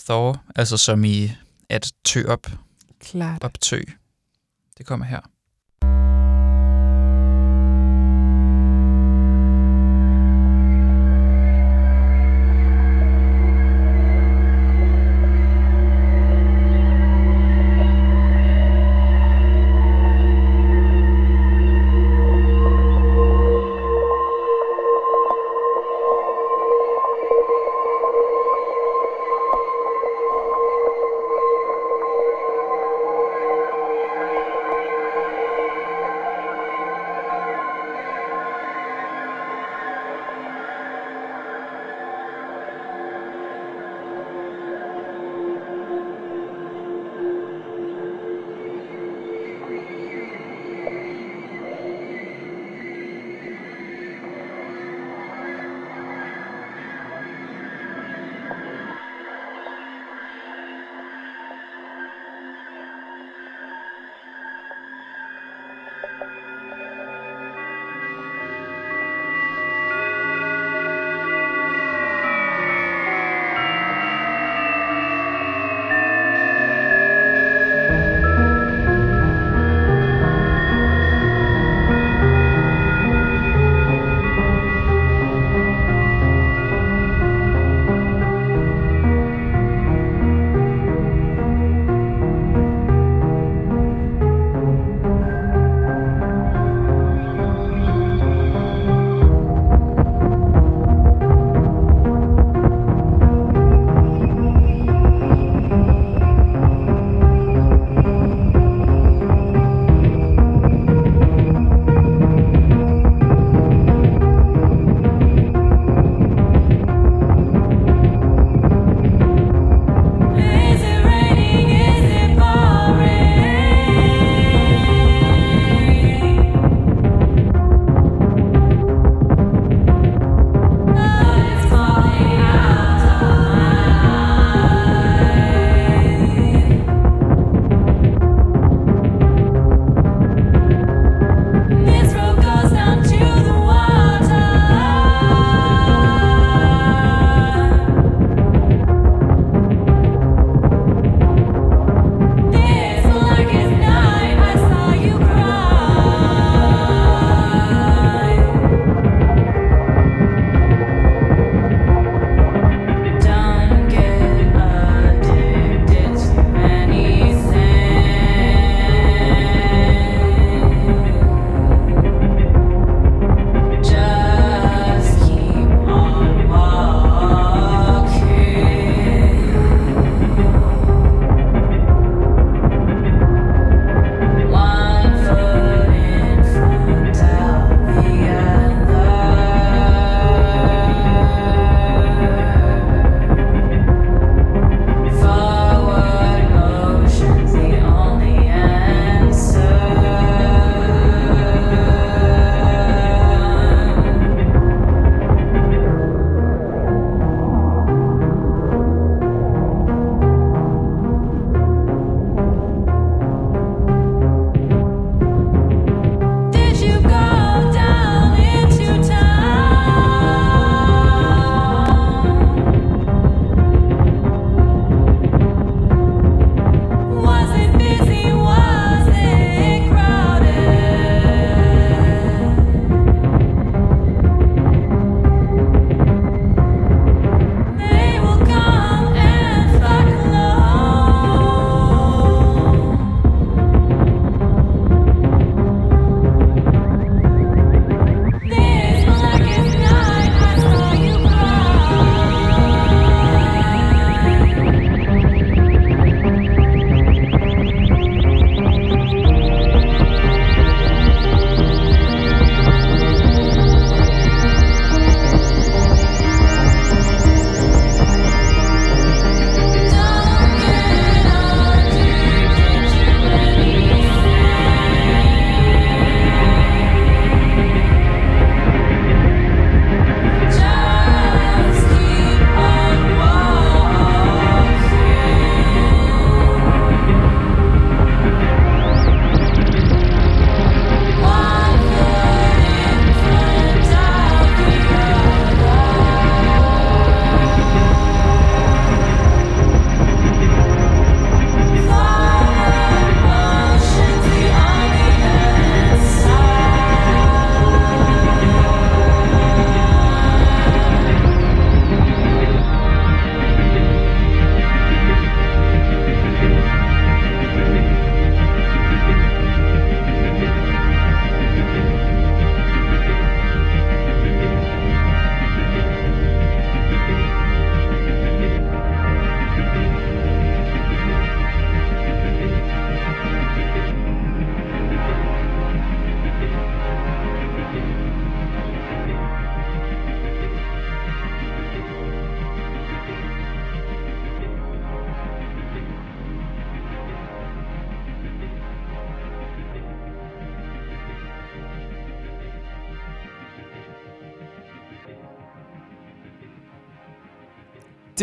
[0.06, 1.32] Thor, altså som i
[1.70, 2.48] at tø op,
[3.00, 3.44] Klart.
[3.44, 3.80] op tø.
[4.78, 5.20] Det kommer her.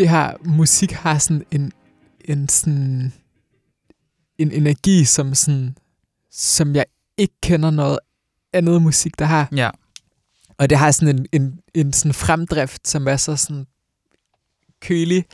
[0.03, 1.71] Det her musik har sådan en,
[2.25, 3.13] en sådan
[4.37, 5.77] en energi, som sådan,
[6.31, 6.85] som jeg
[7.17, 7.99] ikke kender noget
[8.53, 9.49] andet musik, der har.
[9.55, 9.69] Ja.
[10.57, 13.67] Og det har sådan en, en, en sådan fremdrift, som er så sådan
[14.81, 15.25] kølig.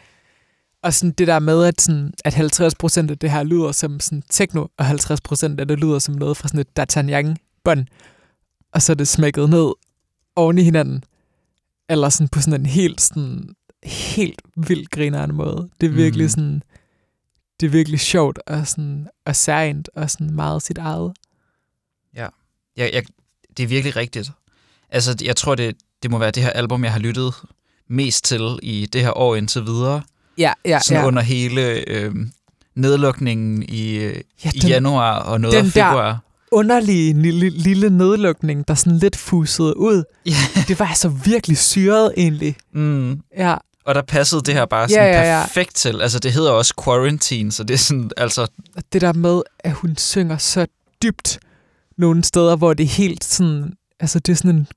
[0.84, 4.24] Og sådan det der med, at, sådan, at 50% af det her lyder som sådan
[4.30, 7.86] techno, og 50% af det lyder som noget fra sådan et D'Artagnan-bånd.
[8.74, 9.72] Og så er det smækket ned
[10.36, 11.04] oven i hinanden.
[11.90, 15.70] Eller sådan på sådan en helt, sådan, helt vildt grinerende måde.
[15.82, 16.30] Det er virkelig Mm.
[16.30, 16.64] sådan,
[17.60, 21.14] det er virkelig sjovt og, sådan, og særligt og sådan meget sit eget.
[22.78, 23.04] Jeg, jeg,
[23.58, 24.32] det er virkelig rigtigt.
[24.90, 27.34] Altså, jeg tror, det, det må være det her album, jeg har lyttet
[27.90, 30.02] mest til i det her år indtil videre.
[30.38, 32.16] Ja, ja, Sådan under hele øh,
[32.76, 33.96] nedlukningen i,
[34.46, 36.20] ja i januar og noget den af der- februar.
[36.52, 40.04] underlige lille, lille nedlukning, der sådan lidt fusede ud.
[40.26, 40.32] Ja.
[40.68, 42.56] Det var altså virkelig syret egentlig.
[42.74, 43.22] Mm.
[43.38, 43.56] Ja,
[43.90, 45.44] Og der passede det her bare sådan ja, ja.
[45.46, 46.02] perfekt til.
[46.02, 48.48] Altså, det hedder også Quarantine, så det er sådan, altså...
[48.94, 50.68] det der med, at hun synger så
[51.04, 51.40] dybt
[51.98, 54.68] nogle steder, hvor det er helt sådan, altså det er sådan en,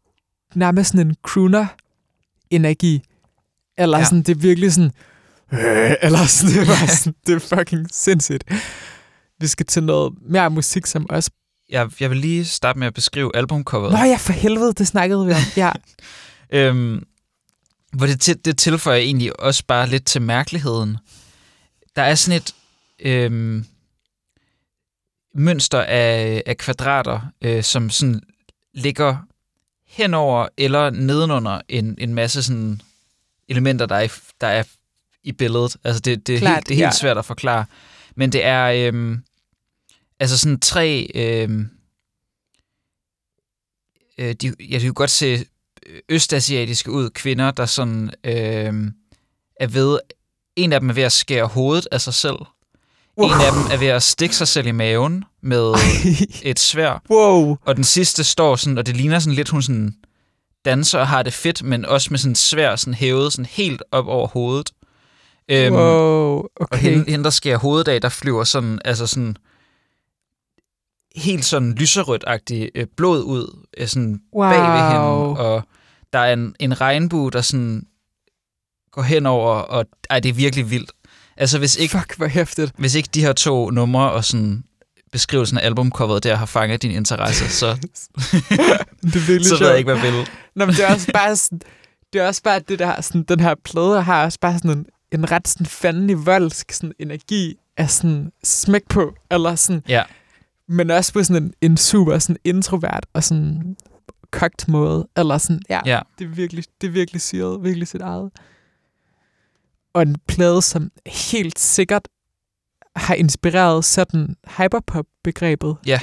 [0.55, 3.03] nærmest sådan en crooner-energi.
[3.79, 4.05] Eller ja.
[4.05, 4.93] sådan, det er virkelig sådan,
[5.53, 8.45] øh, eller sådan, det, var sådan, det er fucking sindssygt.
[9.41, 11.31] Vi skal til noget mere musik, som også...
[11.71, 13.93] Jeg, jeg vil lige starte med at beskrive albumcoveret.
[13.93, 15.43] Nå ja, for helvede, det snakkede vi om.
[15.57, 15.73] Ja,
[16.53, 17.03] Øhm,
[17.93, 20.99] hvor det, til, det tilføjer egentlig også bare lidt til mærkeligheden.
[21.97, 22.55] Der er sådan et
[22.99, 23.65] øhm,
[25.35, 28.21] mønster af, af kvadrater, øh, som sådan
[28.75, 29.17] ligger
[29.87, 32.81] henover eller nedenunder en, en masse sådan
[33.49, 34.09] elementer, der er, i,
[34.41, 34.65] der er
[35.23, 35.77] i billedet.
[35.85, 37.01] Altså det, det, er, Klart, helt, det er helt ja.
[37.01, 37.65] svært at forklare.
[38.15, 39.23] Men det er øhm,
[40.21, 41.11] altså sådan tre...
[41.15, 41.71] Øhm,
[44.19, 45.45] øh, de, ja, de kan godt se
[46.09, 48.73] østasiatiske ud, kvinder, der sådan øh,
[49.61, 49.99] er ved...
[50.57, 52.37] En af dem er ved at skære hovedet af sig selv.
[53.19, 53.29] Wow.
[53.29, 55.75] En af dem er ved at stikke sig selv i maven med
[56.43, 57.03] et svær.
[57.11, 57.57] wow.
[57.65, 59.95] Og den sidste står sådan, og det ligner sådan lidt, hun sådan
[60.65, 64.07] danser og har det fedt, men også med sådan svær sådan hævet sådan helt op
[64.07, 64.71] over hovedet.
[65.49, 66.79] Øhm, wow, Og okay.
[66.79, 69.37] hende, hende, der skærer hovedet af, der flyver sådan, altså sådan
[71.17, 74.51] helt sådan lyserødt-agtigt øh, blod ud øh, sådan Wow.
[74.51, 75.01] bag ved hende,
[75.39, 75.63] og
[76.13, 77.83] der er en, en regnbue, der sådan
[78.93, 80.93] går henover, og ej, det er virkelig vildt.
[81.37, 82.73] Altså, hvis ikke, Fuck, hvor hæftigt.
[82.79, 84.65] hvis ikke de her to numre og sådan
[85.13, 87.67] beskrivelsen af albumcoveret der har fanget din interesse, så,
[89.03, 90.29] Det virkelig så ved jeg ikke, hvad jeg vil.
[90.57, 91.61] Nå, men det er også bare sådan,
[92.13, 94.87] det er også bare det der, sådan, den her plade har også bare sådan en,
[95.13, 100.03] en ret sådan fandelig voldsk sådan energi af sådan smæk på, eller sådan, Ja.
[100.69, 103.77] Men også på sådan en, en super sådan introvert og sådan
[104.31, 106.01] kogt måde, eller sådan, ja, Ja.
[106.19, 108.31] det er virkelig, det er virkelig syret, virkelig sit eget.
[109.95, 112.09] Og en plade, som helt sikkert
[112.97, 115.77] har inspireret sådan hyperpop-begrebet.
[115.87, 116.01] Ja.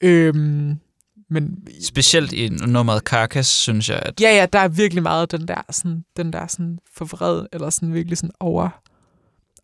[0.00, 0.78] Øhm,
[1.30, 5.48] men Specielt i nummeret Carcass, synes jeg, at Ja, ja, der er virkelig meget den
[5.48, 8.68] der sådan, den der sådan forvred, eller sådan virkelig sådan over,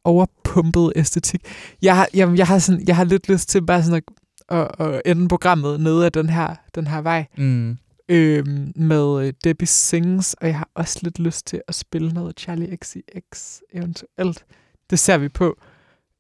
[0.04, 1.40] overpumpet æstetik.
[1.82, 4.02] Jeg har, jeg, jeg, har sådan, jeg har lidt lyst til bare sådan
[4.48, 7.78] at, at, at ende programmet nede af den her, den her vej mm,
[8.08, 12.40] øhm, med øh, Debbie Sings, og jeg har også lidt lyst til at spille noget
[12.40, 14.44] Charlie XCX eventuelt.
[14.90, 15.56] Det ser vi på.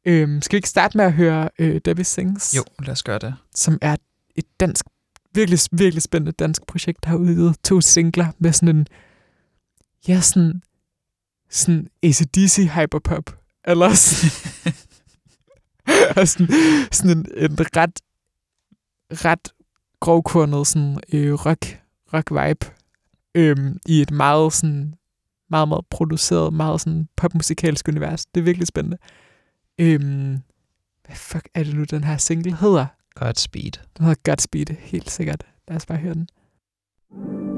[0.04, 2.56] Øhm, skal vi ikke starte med at høre øh, Debbie Sings?
[2.56, 3.34] jo, lad os gøre det.
[3.54, 3.96] som er
[4.36, 4.86] et dansk,
[5.34, 8.86] virkelig, virkelig spændende dansk projekt, der har udgivet to singler med sådan en,
[10.08, 10.62] ja, sådan,
[11.50, 14.72] sådan ACDC hyperpop, eller sådan,
[16.16, 16.48] og sådan,
[16.92, 18.00] sådan en, en ret,
[19.24, 19.52] ret
[20.00, 21.80] grovkornet sådan, øh, rock,
[22.14, 22.66] rock vibe,
[23.34, 24.94] øhm, i et meget sådan,
[25.50, 28.26] meget, meget produceret, meget sådan popmusikalsk univers.
[28.26, 28.98] Det er virkelig spændende.
[29.78, 30.38] Øhm,
[31.06, 32.86] hvad fuck er det nu, den her single hedder?
[33.14, 33.72] Godspeed.
[33.96, 35.46] Den hedder Godspeed, helt sikkert.
[35.68, 36.28] Lad os bare høre den.
[37.12, 37.49] Randall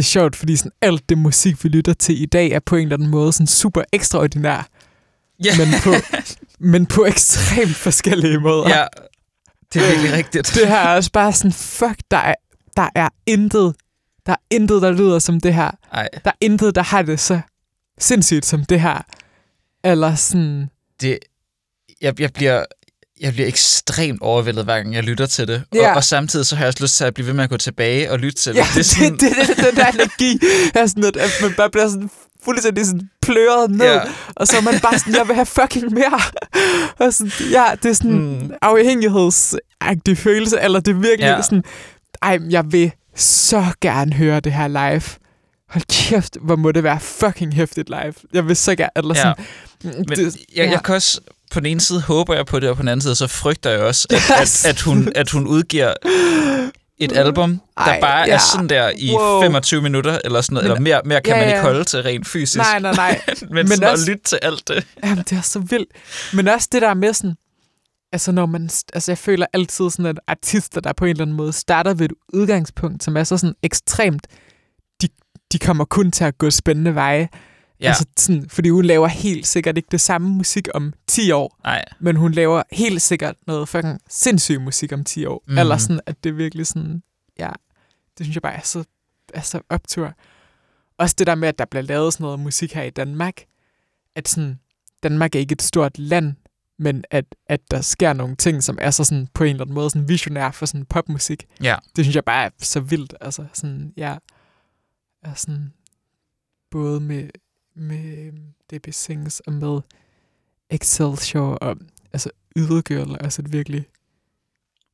[0.00, 2.76] det er sjovt, fordi sådan alt det musik, vi lytter til i dag, er på
[2.76, 4.68] en eller anden måde sådan super ekstraordinær,
[5.44, 5.90] Ja, men på,
[6.72, 8.68] men på ekstremt forskellige måder.
[8.68, 8.86] ja.
[9.74, 10.52] det er virkelig rigtigt.
[10.54, 12.34] Det her er også bare sådan, fuck, der er,
[12.76, 13.74] der er intet,
[14.26, 15.70] der er intet, der lyder som det her.
[15.92, 17.40] Ej, Der er intet, der har det så
[17.98, 19.02] sindssygt som det her.
[19.84, 20.70] Eller sådan,
[21.00, 21.18] det,
[22.00, 22.64] jeg, jeg, bliver,
[23.20, 25.62] jeg bliver ekstremt overvældet, hver gang jeg lytter til det.
[25.74, 25.90] Ja.
[25.90, 27.56] Og, og samtidig så har jeg også lyst til at blive ved med at gå
[27.56, 28.58] tilbage og lytte til det.
[28.58, 30.40] ja, det er sådan, det, det, det, den der energi
[30.74, 32.10] er sådan, at, at man bare bliver sådan
[32.44, 34.00] fuldstændig sådan pløret ned, Ja.
[34.36, 36.20] og så er man bare sådan, jeg vil have fucking mere.
[36.98, 38.50] Og sådan, ja, det er sådan Mm.
[38.62, 41.42] afhængighedsagtig følelse, eller det er virkelig ja.
[41.42, 41.64] sådan,
[42.22, 45.02] ej, jeg vil så gerne høre det her live.
[45.68, 48.14] Hold kæft, hvor må det være fucking hæftigt live.
[48.32, 49.20] Jeg vil så gerne, eller Ja.
[49.22, 49.44] sådan,
[50.08, 50.70] Men det, jeg, ja.
[50.70, 53.00] jeg kan også, på den ene side håber jeg på det, og på den anden
[53.02, 54.64] side så frygter jeg også, at, Yes.
[54.64, 55.94] at, at, hun, at hun udgiver
[56.98, 58.34] et album, der Ej, bare ja.
[58.34, 59.42] er sådan der i Wow.
[59.42, 61.54] 25 minutter, eller sådan noget, Men- eller mere, mere kan Ja, man ja.
[61.54, 62.56] ikke holde til rent fysisk.
[62.56, 63.20] nej, nej, nej.
[63.40, 64.86] men, men sådan også- at lytte til alt det.
[65.04, 65.88] Jamen, det er så vildt.
[66.34, 67.34] Men også det der med sådan,
[68.12, 71.36] altså når man, altså jeg føler altid sådan, at artister, der på en eller anden
[71.36, 74.26] måde starter ved et udgangspunkt, som er så sådan ekstremt,
[75.02, 75.08] de,
[75.52, 77.28] de kommer kun til at gå spændende veje.
[77.80, 81.58] Ja, Altså sådan, fordi hun laver helt sikkert ikke det samme musik om 10 år,
[81.64, 81.84] nej.
[82.00, 85.44] men hun laver helt sikkert noget fucking sindssyg musik om 10 år.
[85.48, 85.58] Mm.
[85.58, 87.02] Eller sådan, at det virkelig sådan,
[87.38, 87.50] ja,
[88.18, 88.84] det synes jeg bare er så,
[89.34, 90.14] er så optur.
[90.98, 93.34] Også det der med, at der bliver lavet sådan noget musik her i Danmark,
[94.14, 94.60] at sådan,
[95.02, 96.34] Danmark er ikke et stort land,
[96.78, 99.74] men at, at der sker nogle ting, som er så sådan på en eller anden
[99.74, 101.46] måde sådan visionær for sådan popmusik.
[101.62, 101.76] Ja.
[101.96, 103.14] Det synes jeg bare er så vildt.
[103.20, 104.16] Altså sådan, ja,
[105.22, 105.72] er sådan,
[106.70, 107.28] både med,
[107.80, 108.32] med
[108.72, 109.80] DB Sings og med
[110.70, 111.76] Excelsior og
[112.12, 113.84] altså Ydergirl er altså et virkelig,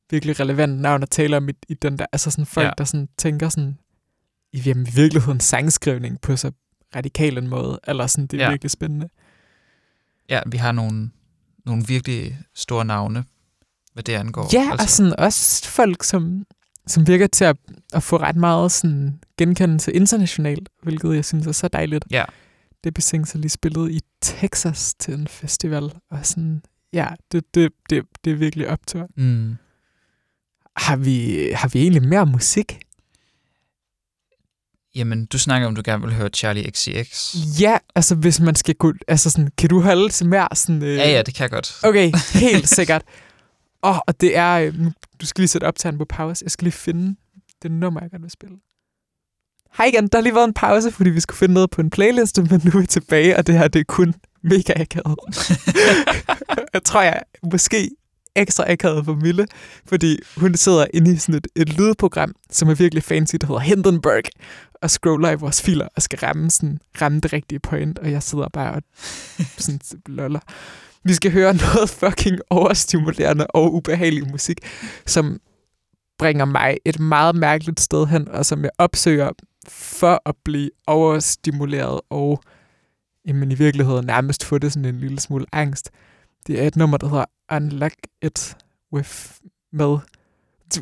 [0.09, 2.71] virkelig relevant navn at tale om i, i den der, altså sådan folk, Ja.
[2.77, 3.77] der sådan tænker sådan,
[4.53, 6.51] i, jamen, i virkeligheden sangskrivning på så
[6.95, 8.49] radikal en måde, eller sådan, det er ja.
[8.49, 9.09] virkelig spændende.
[10.29, 11.09] ja, vi har nogle,
[11.65, 13.25] nogle virkelig store navne,
[13.93, 14.49] hvad det angår.
[14.53, 14.83] Ja, altså.
[14.83, 16.45] og sådan også folk, som,
[16.87, 17.57] som virker til at,
[17.93, 22.05] at få ret meget sådan genkendelse internationalt, hvilket jeg synes er så dejligt.
[22.11, 22.25] Ja.
[22.83, 26.61] Det Sings lige spillet i Texas til en festival, og sådan,
[26.93, 29.07] ja, det, det, det, det er virkelig optur.
[29.17, 29.55] Mm.
[30.77, 32.79] Har vi, har vi egentlig mere musik?
[34.95, 37.35] Jamen, du snakker om, du gerne vil høre Charlie XCX.
[37.61, 40.83] Ja, altså hvis man skal gå, altså sådan, kan du holde til mere sådan...
[40.83, 41.79] Øh, Ja, ja, det kan jeg godt.
[41.83, 43.03] Okay, helt sikkert.
[43.83, 44.53] Åh, og det er...
[44.53, 44.73] øh,
[45.21, 46.43] Du skal lige sætte optageren på pause.
[46.43, 47.15] Jeg skal lige finde
[47.63, 48.57] det nummer, jeg gerne vil spille.
[49.77, 51.89] Hej igen, der har lige været en pause, fordi vi skulle finde noget på en
[51.89, 54.13] playliste, men nu er vi tilbage, og det her det er kun
[54.43, 55.17] mega akavet.
[56.73, 57.89] jeg tror, jeg er måske
[58.35, 59.47] ekstra akavet for Mille,
[59.85, 63.59] fordi hun sidder inde i sådan et, et lydprogram, som er virkelig fancy, der hedder
[63.59, 64.23] Hindenburg,
[64.81, 68.23] og scroller i vores filer og skal ramme, sådan, ramme det rigtige point, og jeg
[68.23, 68.81] sidder bare og
[69.57, 70.39] sådan loller.
[71.03, 74.57] Vi skal høre noget fucking overstimulerende og ubehagelig musik,
[75.05, 75.39] som
[76.19, 79.29] bringer mig et meget mærkeligt sted hen, og som jeg opsøger
[79.67, 82.41] for at blive overstimuleret og
[83.27, 85.89] jamen, i virkeligheden nærmest få det sådan en lille smule angst.
[86.47, 88.57] Det er et nummer, der hedder Unlock It
[88.93, 89.31] with
[89.71, 89.97] med...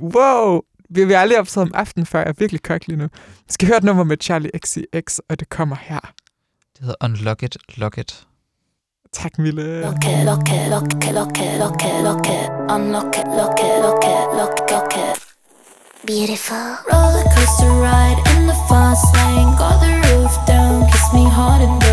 [0.01, 0.61] Wow!
[0.89, 2.19] Vi har aldrig optaget om aftenen før.
[2.19, 3.07] Jeg er virkelig kok lige nu.
[3.47, 5.99] Vi skal høre et nummer med Charlie XCX, og det kommer her.
[6.73, 8.27] Det hedder Unlock It, Lock It.
[9.13, 9.81] Tak, Mille.
[9.81, 12.49] Lock it, lock it, lock it, lock it, lock it, lock it.
[12.75, 15.15] Unlock it, lock it, lock it, lock it, lock it.
[16.07, 16.67] Beautiful.
[16.91, 19.55] Roller coaster ride in the fast lane.
[19.57, 21.84] Got the roof down, kiss me hard in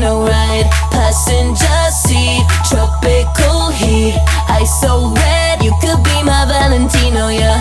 [0.00, 0.68] maraschino ride.
[0.90, 4.14] Passenger seat, tropical heat.
[4.48, 7.60] Ice so red, you could be my Valentino, yeah.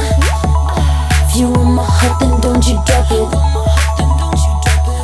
[1.28, 3.28] If you want my heart, then don't you drop it.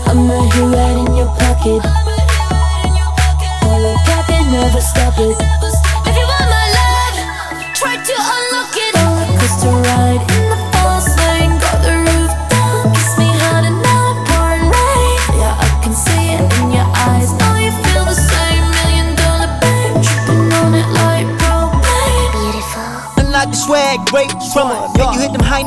[0.07, 1.81] I'm I'ma right in your pocket.
[3.63, 5.74] All I got can never stop it.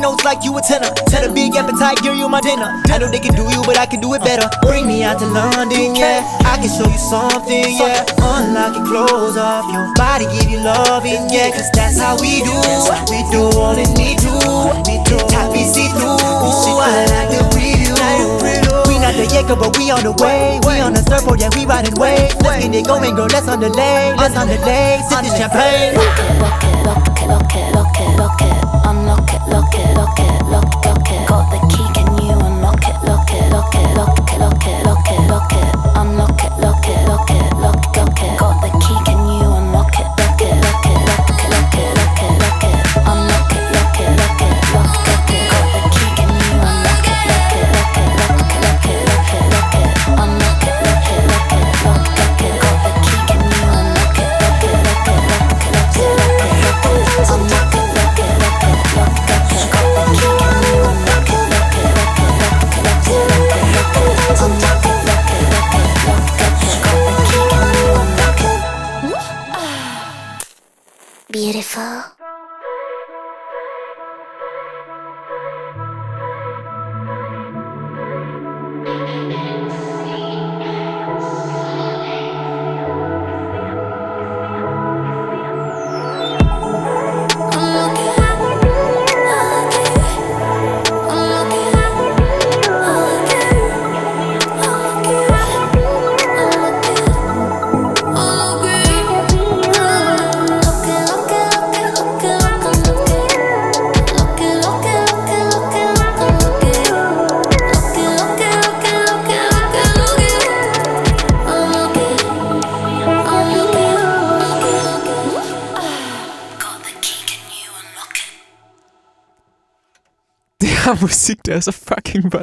[0.09, 0.93] You hit them high notes like you a tenor.
[1.07, 2.81] Tell a big appetite, give you my dinner.
[2.89, 4.49] I know they can do you, but I can do it better.
[4.61, 6.25] Bring me out to London, yeah.
[6.45, 8.05] I can show you something, yeah.
[8.17, 11.51] Unlock your clothes off your body, give you loving, yeah.
[11.51, 12.57] Cause that's how we do.
[13.09, 14.33] We do all it need to.
[14.87, 16.17] We do happy see through.
[16.79, 17.93] I like the preview.
[18.87, 20.59] We not the Jacob, but we on the way.
[20.65, 22.35] We on the surfboard, oh, yeah, we riding waves.
[22.41, 23.27] Let's get it going, girl.
[23.27, 24.17] Let's on the lane.
[24.17, 25.01] Let's on the lane.
[25.09, 25.95] Sip the champagne.
[25.95, 30.19] Lock it, lock it, lock it, lock it, lock it, unlock it, lock it, lock
[30.19, 30.98] it, lock it, lock it.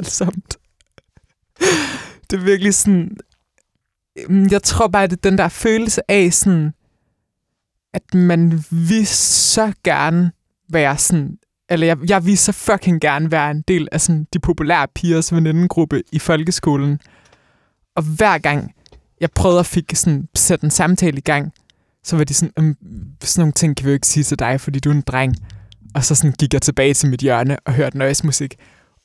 [0.06, 0.56] Voldsomt.
[2.30, 3.16] Det er virkelig sådan...
[4.28, 6.72] Mm, jeg tror bare, det er den der følelse af sådan,
[7.94, 10.32] at man vil så gerne
[10.70, 11.38] være sådan,
[11.68, 15.34] eller jeg, jeg vil så fucking gerne være en del af sådan de populære pigers
[15.34, 17.00] venindegruppe i folkeskolen.
[17.96, 18.72] Og hver gang
[19.20, 21.52] jeg prøvede at fik sådan, sætte en samtale i gang,
[22.04, 22.76] så var de sådan, "Øhm,
[23.20, 25.34] sådan nogle ting kan vi jo ikke sige til dig, fordi du er en dreng.
[25.94, 28.54] Og så sådan gik jeg tilbage til mit hjørne og hørte noise musik.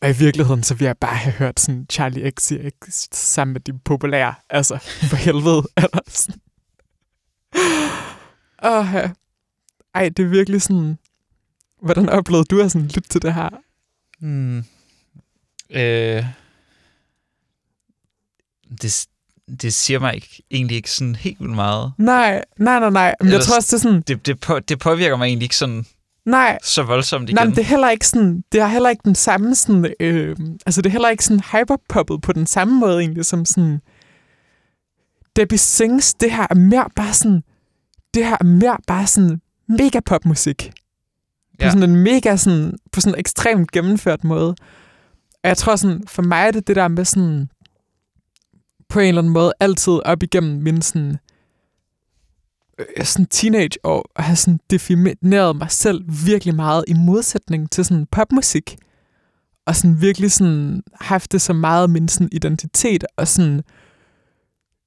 [0.01, 3.79] Og i virkeligheden, så ville jeg bare have hørt sådan Charlie XCX sammen med de
[3.79, 4.33] populære.
[4.49, 4.77] Altså,
[5.09, 5.63] for helvede.
[5.77, 6.41] Eller sådan.
[8.63, 9.09] Åh, ja.
[9.93, 10.97] Ej, det er virkelig sådan...
[11.81, 13.49] Hvordan oplevede du at sådan lytte til det her?
[14.19, 14.57] Hmm.
[15.69, 16.25] Øh,
[18.81, 19.07] det,
[19.61, 21.93] det siger mig ikke, egentlig ikke sådan helt vildt meget.
[21.97, 23.15] Nej, nej, nej, nej.
[23.19, 24.01] Men jeg Ellers- tror også, det er sådan...
[24.01, 25.85] Det, det, på, det påvirker mig egentlig ikke sådan
[26.25, 27.35] Nej, så voldsomt igen.
[27.35, 30.37] Nej, men det er heller ikke sådan, det er heller ikke den samme sådan, øh,
[30.65, 33.81] altså det er heller ikke sådan hyperpoppet på den samme måde egentlig, som sådan,
[35.35, 37.43] Debbie Sings, det her er mere bare sådan,
[38.13, 40.71] det her er mere bare sådan mega popmusik.
[41.59, 41.71] På Ja.
[41.71, 44.49] sådan en mega sådan, på sådan en ekstremt gennemført måde.
[45.43, 47.49] Og jeg tror sådan, for mig er det det der med sådan,
[48.89, 51.17] på en eller anden måde, altid op igennem min sådan,
[53.03, 58.05] sådan teenage år og have sådan defineret mig selv virkelig meget i modsætning til sådan
[58.11, 58.77] popmusik.
[59.65, 63.61] Og sådan virkelig sådan haft det så meget min sådan identitet og sådan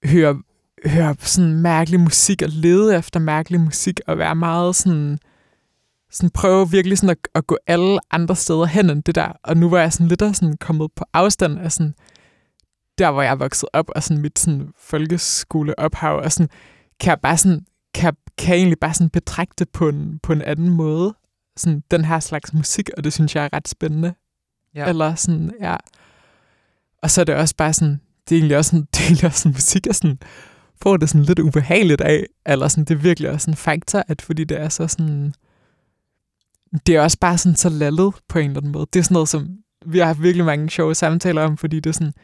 [0.05, 0.43] høre,
[0.87, 5.19] høre sådan mærkelig musik og lede efter mærkelig musik og være meget sådan
[6.11, 9.33] sådan prøve virkelig sådan at, at gå alle andre steder hen end det der.
[9.43, 11.95] Og nu var jeg sådan lidt af sådan kommet på afstand af sådan
[12.99, 16.49] der, hvor jeg er vokset op, og sådan mit sådan folkeskoleophav, og sådan
[17.01, 20.43] kan jeg bare sådan kan, kan egentlig bare sådan betragte det på en, på en
[20.43, 21.15] anden måde.
[21.57, 24.15] Sådan den her slags musik, og det synes jeg er ret spændende.
[24.75, 24.89] Ja.
[24.89, 25.77] Eller sådan, ja.
[27.03, 29.27] Og så er det også bare sådan, det er egentlig også sådan, det er egentlig
[29.27, 30.19] også sådan musik, jeg sådan,
[30.83, 34.23] får det sådan lidt ubehageligt af, eller sådan, det er virkelig også en faktor, at
[34.23, 35.35] fordi det er så sådan,
[36.87, 38.87] det er også bare sådan så lallet på en eller anden måde.
[38.93, 41.91] Det er sådan noget, som vi har haft virkelig mange sjove samtaler om, fordi det
[41.91, 42.15] er sådan,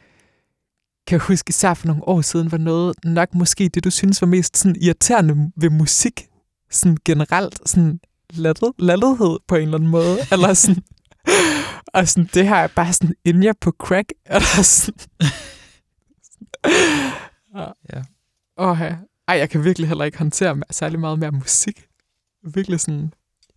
[1.10, 4.26] kan huske især for nogle år siden, var noget nok måske det, du synes var
[4.26, 6.26] mest sådan irriterende ved musik,
[6.70, 8.00] sådan generelt, sådan
[8.32, 10.82] lattet, lattethed på en eller anden måde, eller sådan,
[11.86, 15.30] og sådan, det her er bare sådan, inden jeg på crack, eller sådan,
[17.92, 18.02] Ja.
[18.58, 18.96] Åh, ja.
[19.28, 21.86] Ej, jeg kan virkelig heller ikke håndtere særlig meget mere musik.
[22.54, 23.12] Virkelig sådan...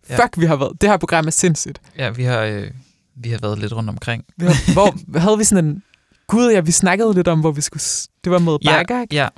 [0.08, 0.24] Ja.
[0.24, 0.80] Fuck, vi har været...
[0.80, 1.80] Det her program er sindssygt.
[1.98, 2.70] Ja, vi har, øh,
[3.16, 4.24] vi har været lidt rundt omkring.
[4.36, 5.82] Vi har, hvor havde vi sådan en...
[6.26, 7.82] Gud, ja, vi snakkede lidt om, hvor vi skulle...
[8.24, 9.14] Det var med Ja, Bakker, ikke?
[9.14, 9.28] Ja,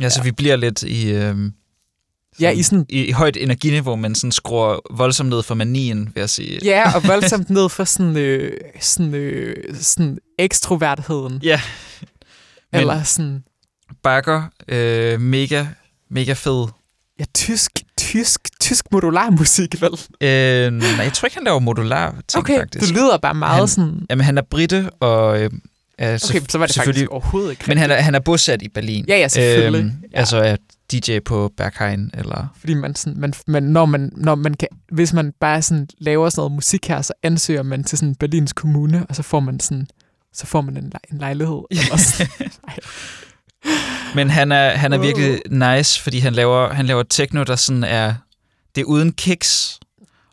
[0.00, 1.36] ja så vi bliver lidt i, øh,
[2.40, 2.86] Ja, i sådan...
[2.88, 6.58] i, i højt energiniveau, men sådan skruer voldsomt ned for manien, vil jeg sige.
[6.64, 11.40] Ja, og voldsomt ned for sådan, øh, sådan, øh, sådan ekstrovertheden.
[11.42, 11.60] Ja.
[12.72, 13.44] Men- Eller sådan...
[14.02, 15.66] Bakker, øh, mega,
[16.10, 16.66] mega fed.
[17.20, 19.90] Ja, tysk, tysk, tysk modularmusik, vel?
[20.20, 22.86] Øh, nej, jeg tror ikke, han laver modular ting, Okay, faktisk.
[22.86, 24.06] det lyder bare meget Han- sådan...
[24.10, 25.50] Jamen, han er britte, og øh,
[25.98, 28.68] er Okay, så var det faktisk overhovedet ikke Men han er, han er bosat i
[28.68, 29.04] Berlin.
[29.08, 29.80] Ja, ja, selvfølgelig.
[29.84, 30.18] Øhm, Ja.
[30.18, 30.56] Altså er
[30.92, 32.54] DJ på Berghain, eller...
[32.60, 36.28] Fordi man, sådan, man, man, når man, når man kan, hvis man bare sådan laver
[36.28, 39.60] sådan noget musik her, så ansøger man til sådan Berlins kommune, og så får man
[39.60, 39.86] sådan,
[40.32, 41.62] så får man en, lej- en lejlighed.
[41.70, 42.28] Eller sådan.
[44.14, 47.84] Men han er, han er virkelig nice, fordi han laver, han laver techno, der sådan
[47.84, 48.14] er...
[48.74, 49.78] Det er uden kicks,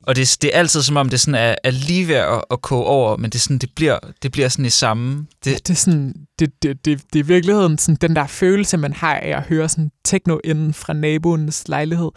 [0.03, 2.41] og det, er- det er altid som om, det sådan er, er lige ved at,
[2.51, 5.17] at koge over, men det, er sådan, det, bliver, det bliver sådan i samme...
[5.17, 8.27] Det, Det, det, er sådan, det, det, det, det er i virkeligheden sådan, den der
[8.27, 12.09] følelse, man har af at høre sådan techno inden fra naboens lejlighed.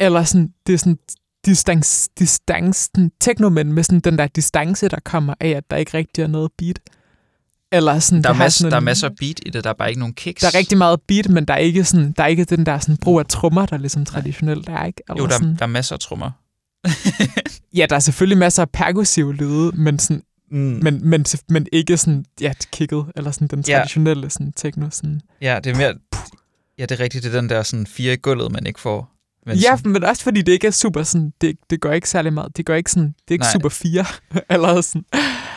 [0.00, 0.98] Eller sådan, det er sådan
[1.46, 5.96] distance, distance sådan technomænd med sådan den der distance, der kommer af, at der ikke
[5.96, 6.78] rigtig er noget beat.
[7.72, 9.70] Eller sådan, der, er masser, sådan der er en- masser af beat i det, der
[9.70, 10.40] er bare ikke nogen kicks.
[10.40, 12.78] Der er rigtig meget beat, men der er ikke, sådan, der er ikke den der
[12.78, 15.02] sådan, brug af trommer, der ligesom traditionelt er, ikke?
[15.08, 16.30] Eller Jo, der, sådan, der er masser af trommer.
[17.78, 20.58] ja, der er selvfølgelig masser af perkussive lyde, men, sådan, Mm.
[20.82, 23.76] men, men, men ikke sådan, ja, kicket, eller sådan den Ja.
[23.76, 24.90] traditionelle sådan, techno.
[24.90, 25.20] Sådan.
[25.40, 25.94] Ja, det er mere...
[26.78, 27.24] Ja, det er rigtigt.
[27.24, 29.10] Det er den der sådan fire i gulvet, man ikke får.
[29.46, 32.08] Men Ja, sådan, men også fordi det ikke er super sådan, det, det gør ikke
[32.08, 33.52] særlig meget, det gør ikke sådan, det er ikke Nej.
[33.52, 34.04] super fire,
[34.50, 35.04] eller sådan.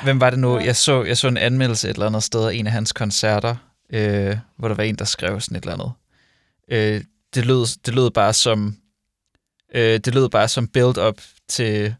[0.03, 0.59] Hvem var det nu?
[0.59, 3.55] Jeg så, jeg så en anmeldelse et eller andet sted af en af hans koncerter,
[3.93, 5.91] øh, hvor der var en, der skrev sådan et eller andet.
[6.71, 7.03] Øh,
[7.35, 8.75] det, lød, det lød bare som
[9.75, 11.95] øh, det lød bare som build-up til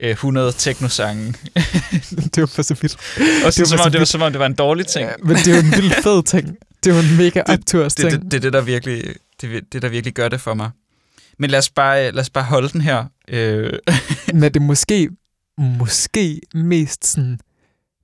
[0.00, 1.34] øh, 100 teknosange.
[2.34, 2.96] det var for så vidt.
[3.46, 5.08] Og sådan, var som så om, det var som om, det var en dårlig ting.
[5.08, 6.56] Ja, men det er jo en vild fed ting.
[6.84, 8.22] Det er jo en mega opturs Det, ting.
[8.22, 10.70] det, det, er det, der virkelig, det, det, der virkelig gør det for mig.
[11.38, 13.04] Men lad os bare, lad os bare holde den her.
[13.28, 13.72] Øh,
[14.40, 15.10] Men det måske,
[15.58, 17.40] måske mest sådan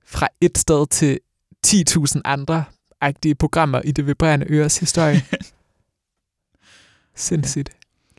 [0.05, 1.19] fra et sted til
[1.67, 2.63] 10.000 andre
[3.01, 5.25] agtige programmer i det vibrerende øres historie.
[7.15, 7.69] Sindssygt.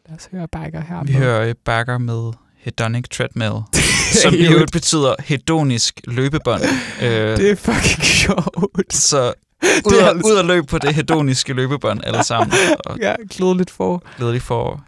[0.09, 1.05] Lad os høre Biker her.
[1.05, 3.53] vi hører øh, Bakker med Hedonic Treadmill,
[4.23, 6.63] som I øvrigt betyder hedonisk løbebånd.
[7.03, 8.93] Øh, Det er fucking sjovt.
[8.93, 12.57] Så ud, Det er og, altså- ud og løb på det hedoniske løbebånd alle sammen.
[12.87, 14.05] Og Ja, glædeligt for.
[14.17, 14.85] glædelig for...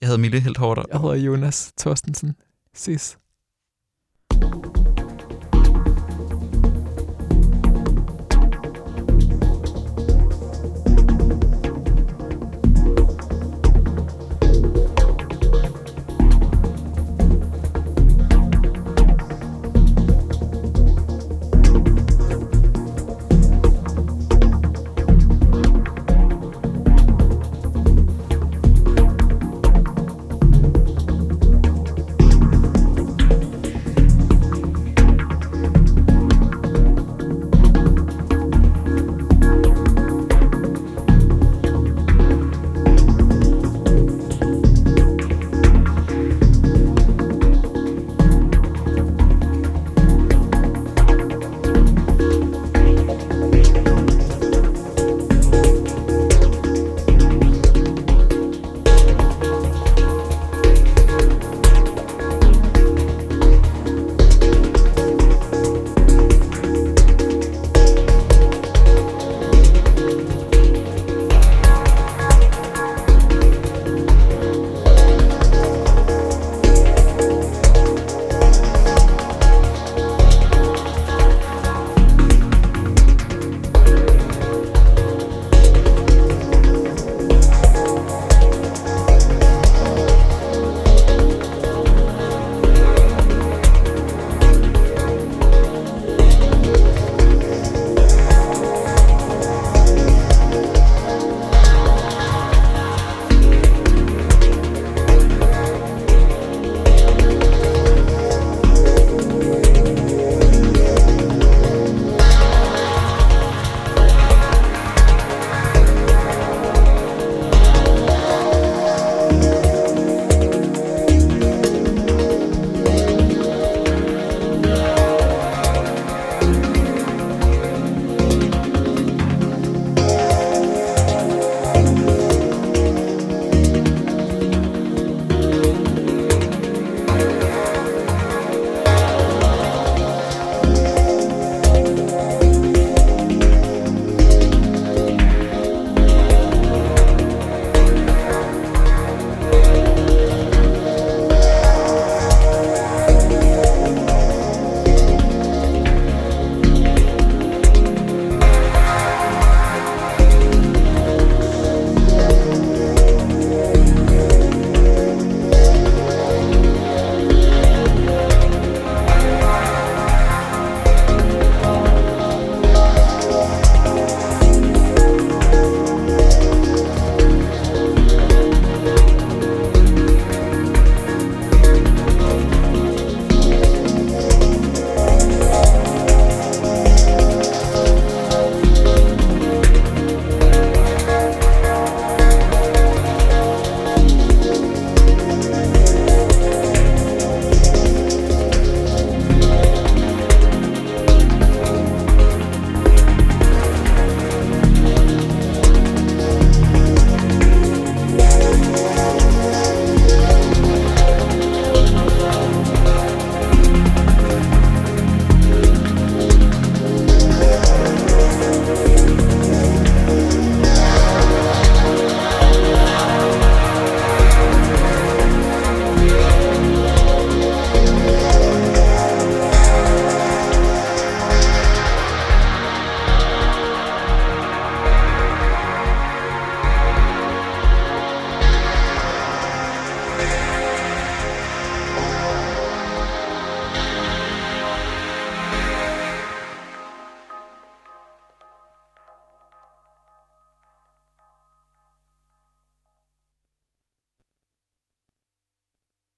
[0.00, 0.80] Jeg hedder Mille helt hårdt.
[0.92, 2.34] Jeg hedder Jonas Thorstensen.
[2.74, 3.16] Ses.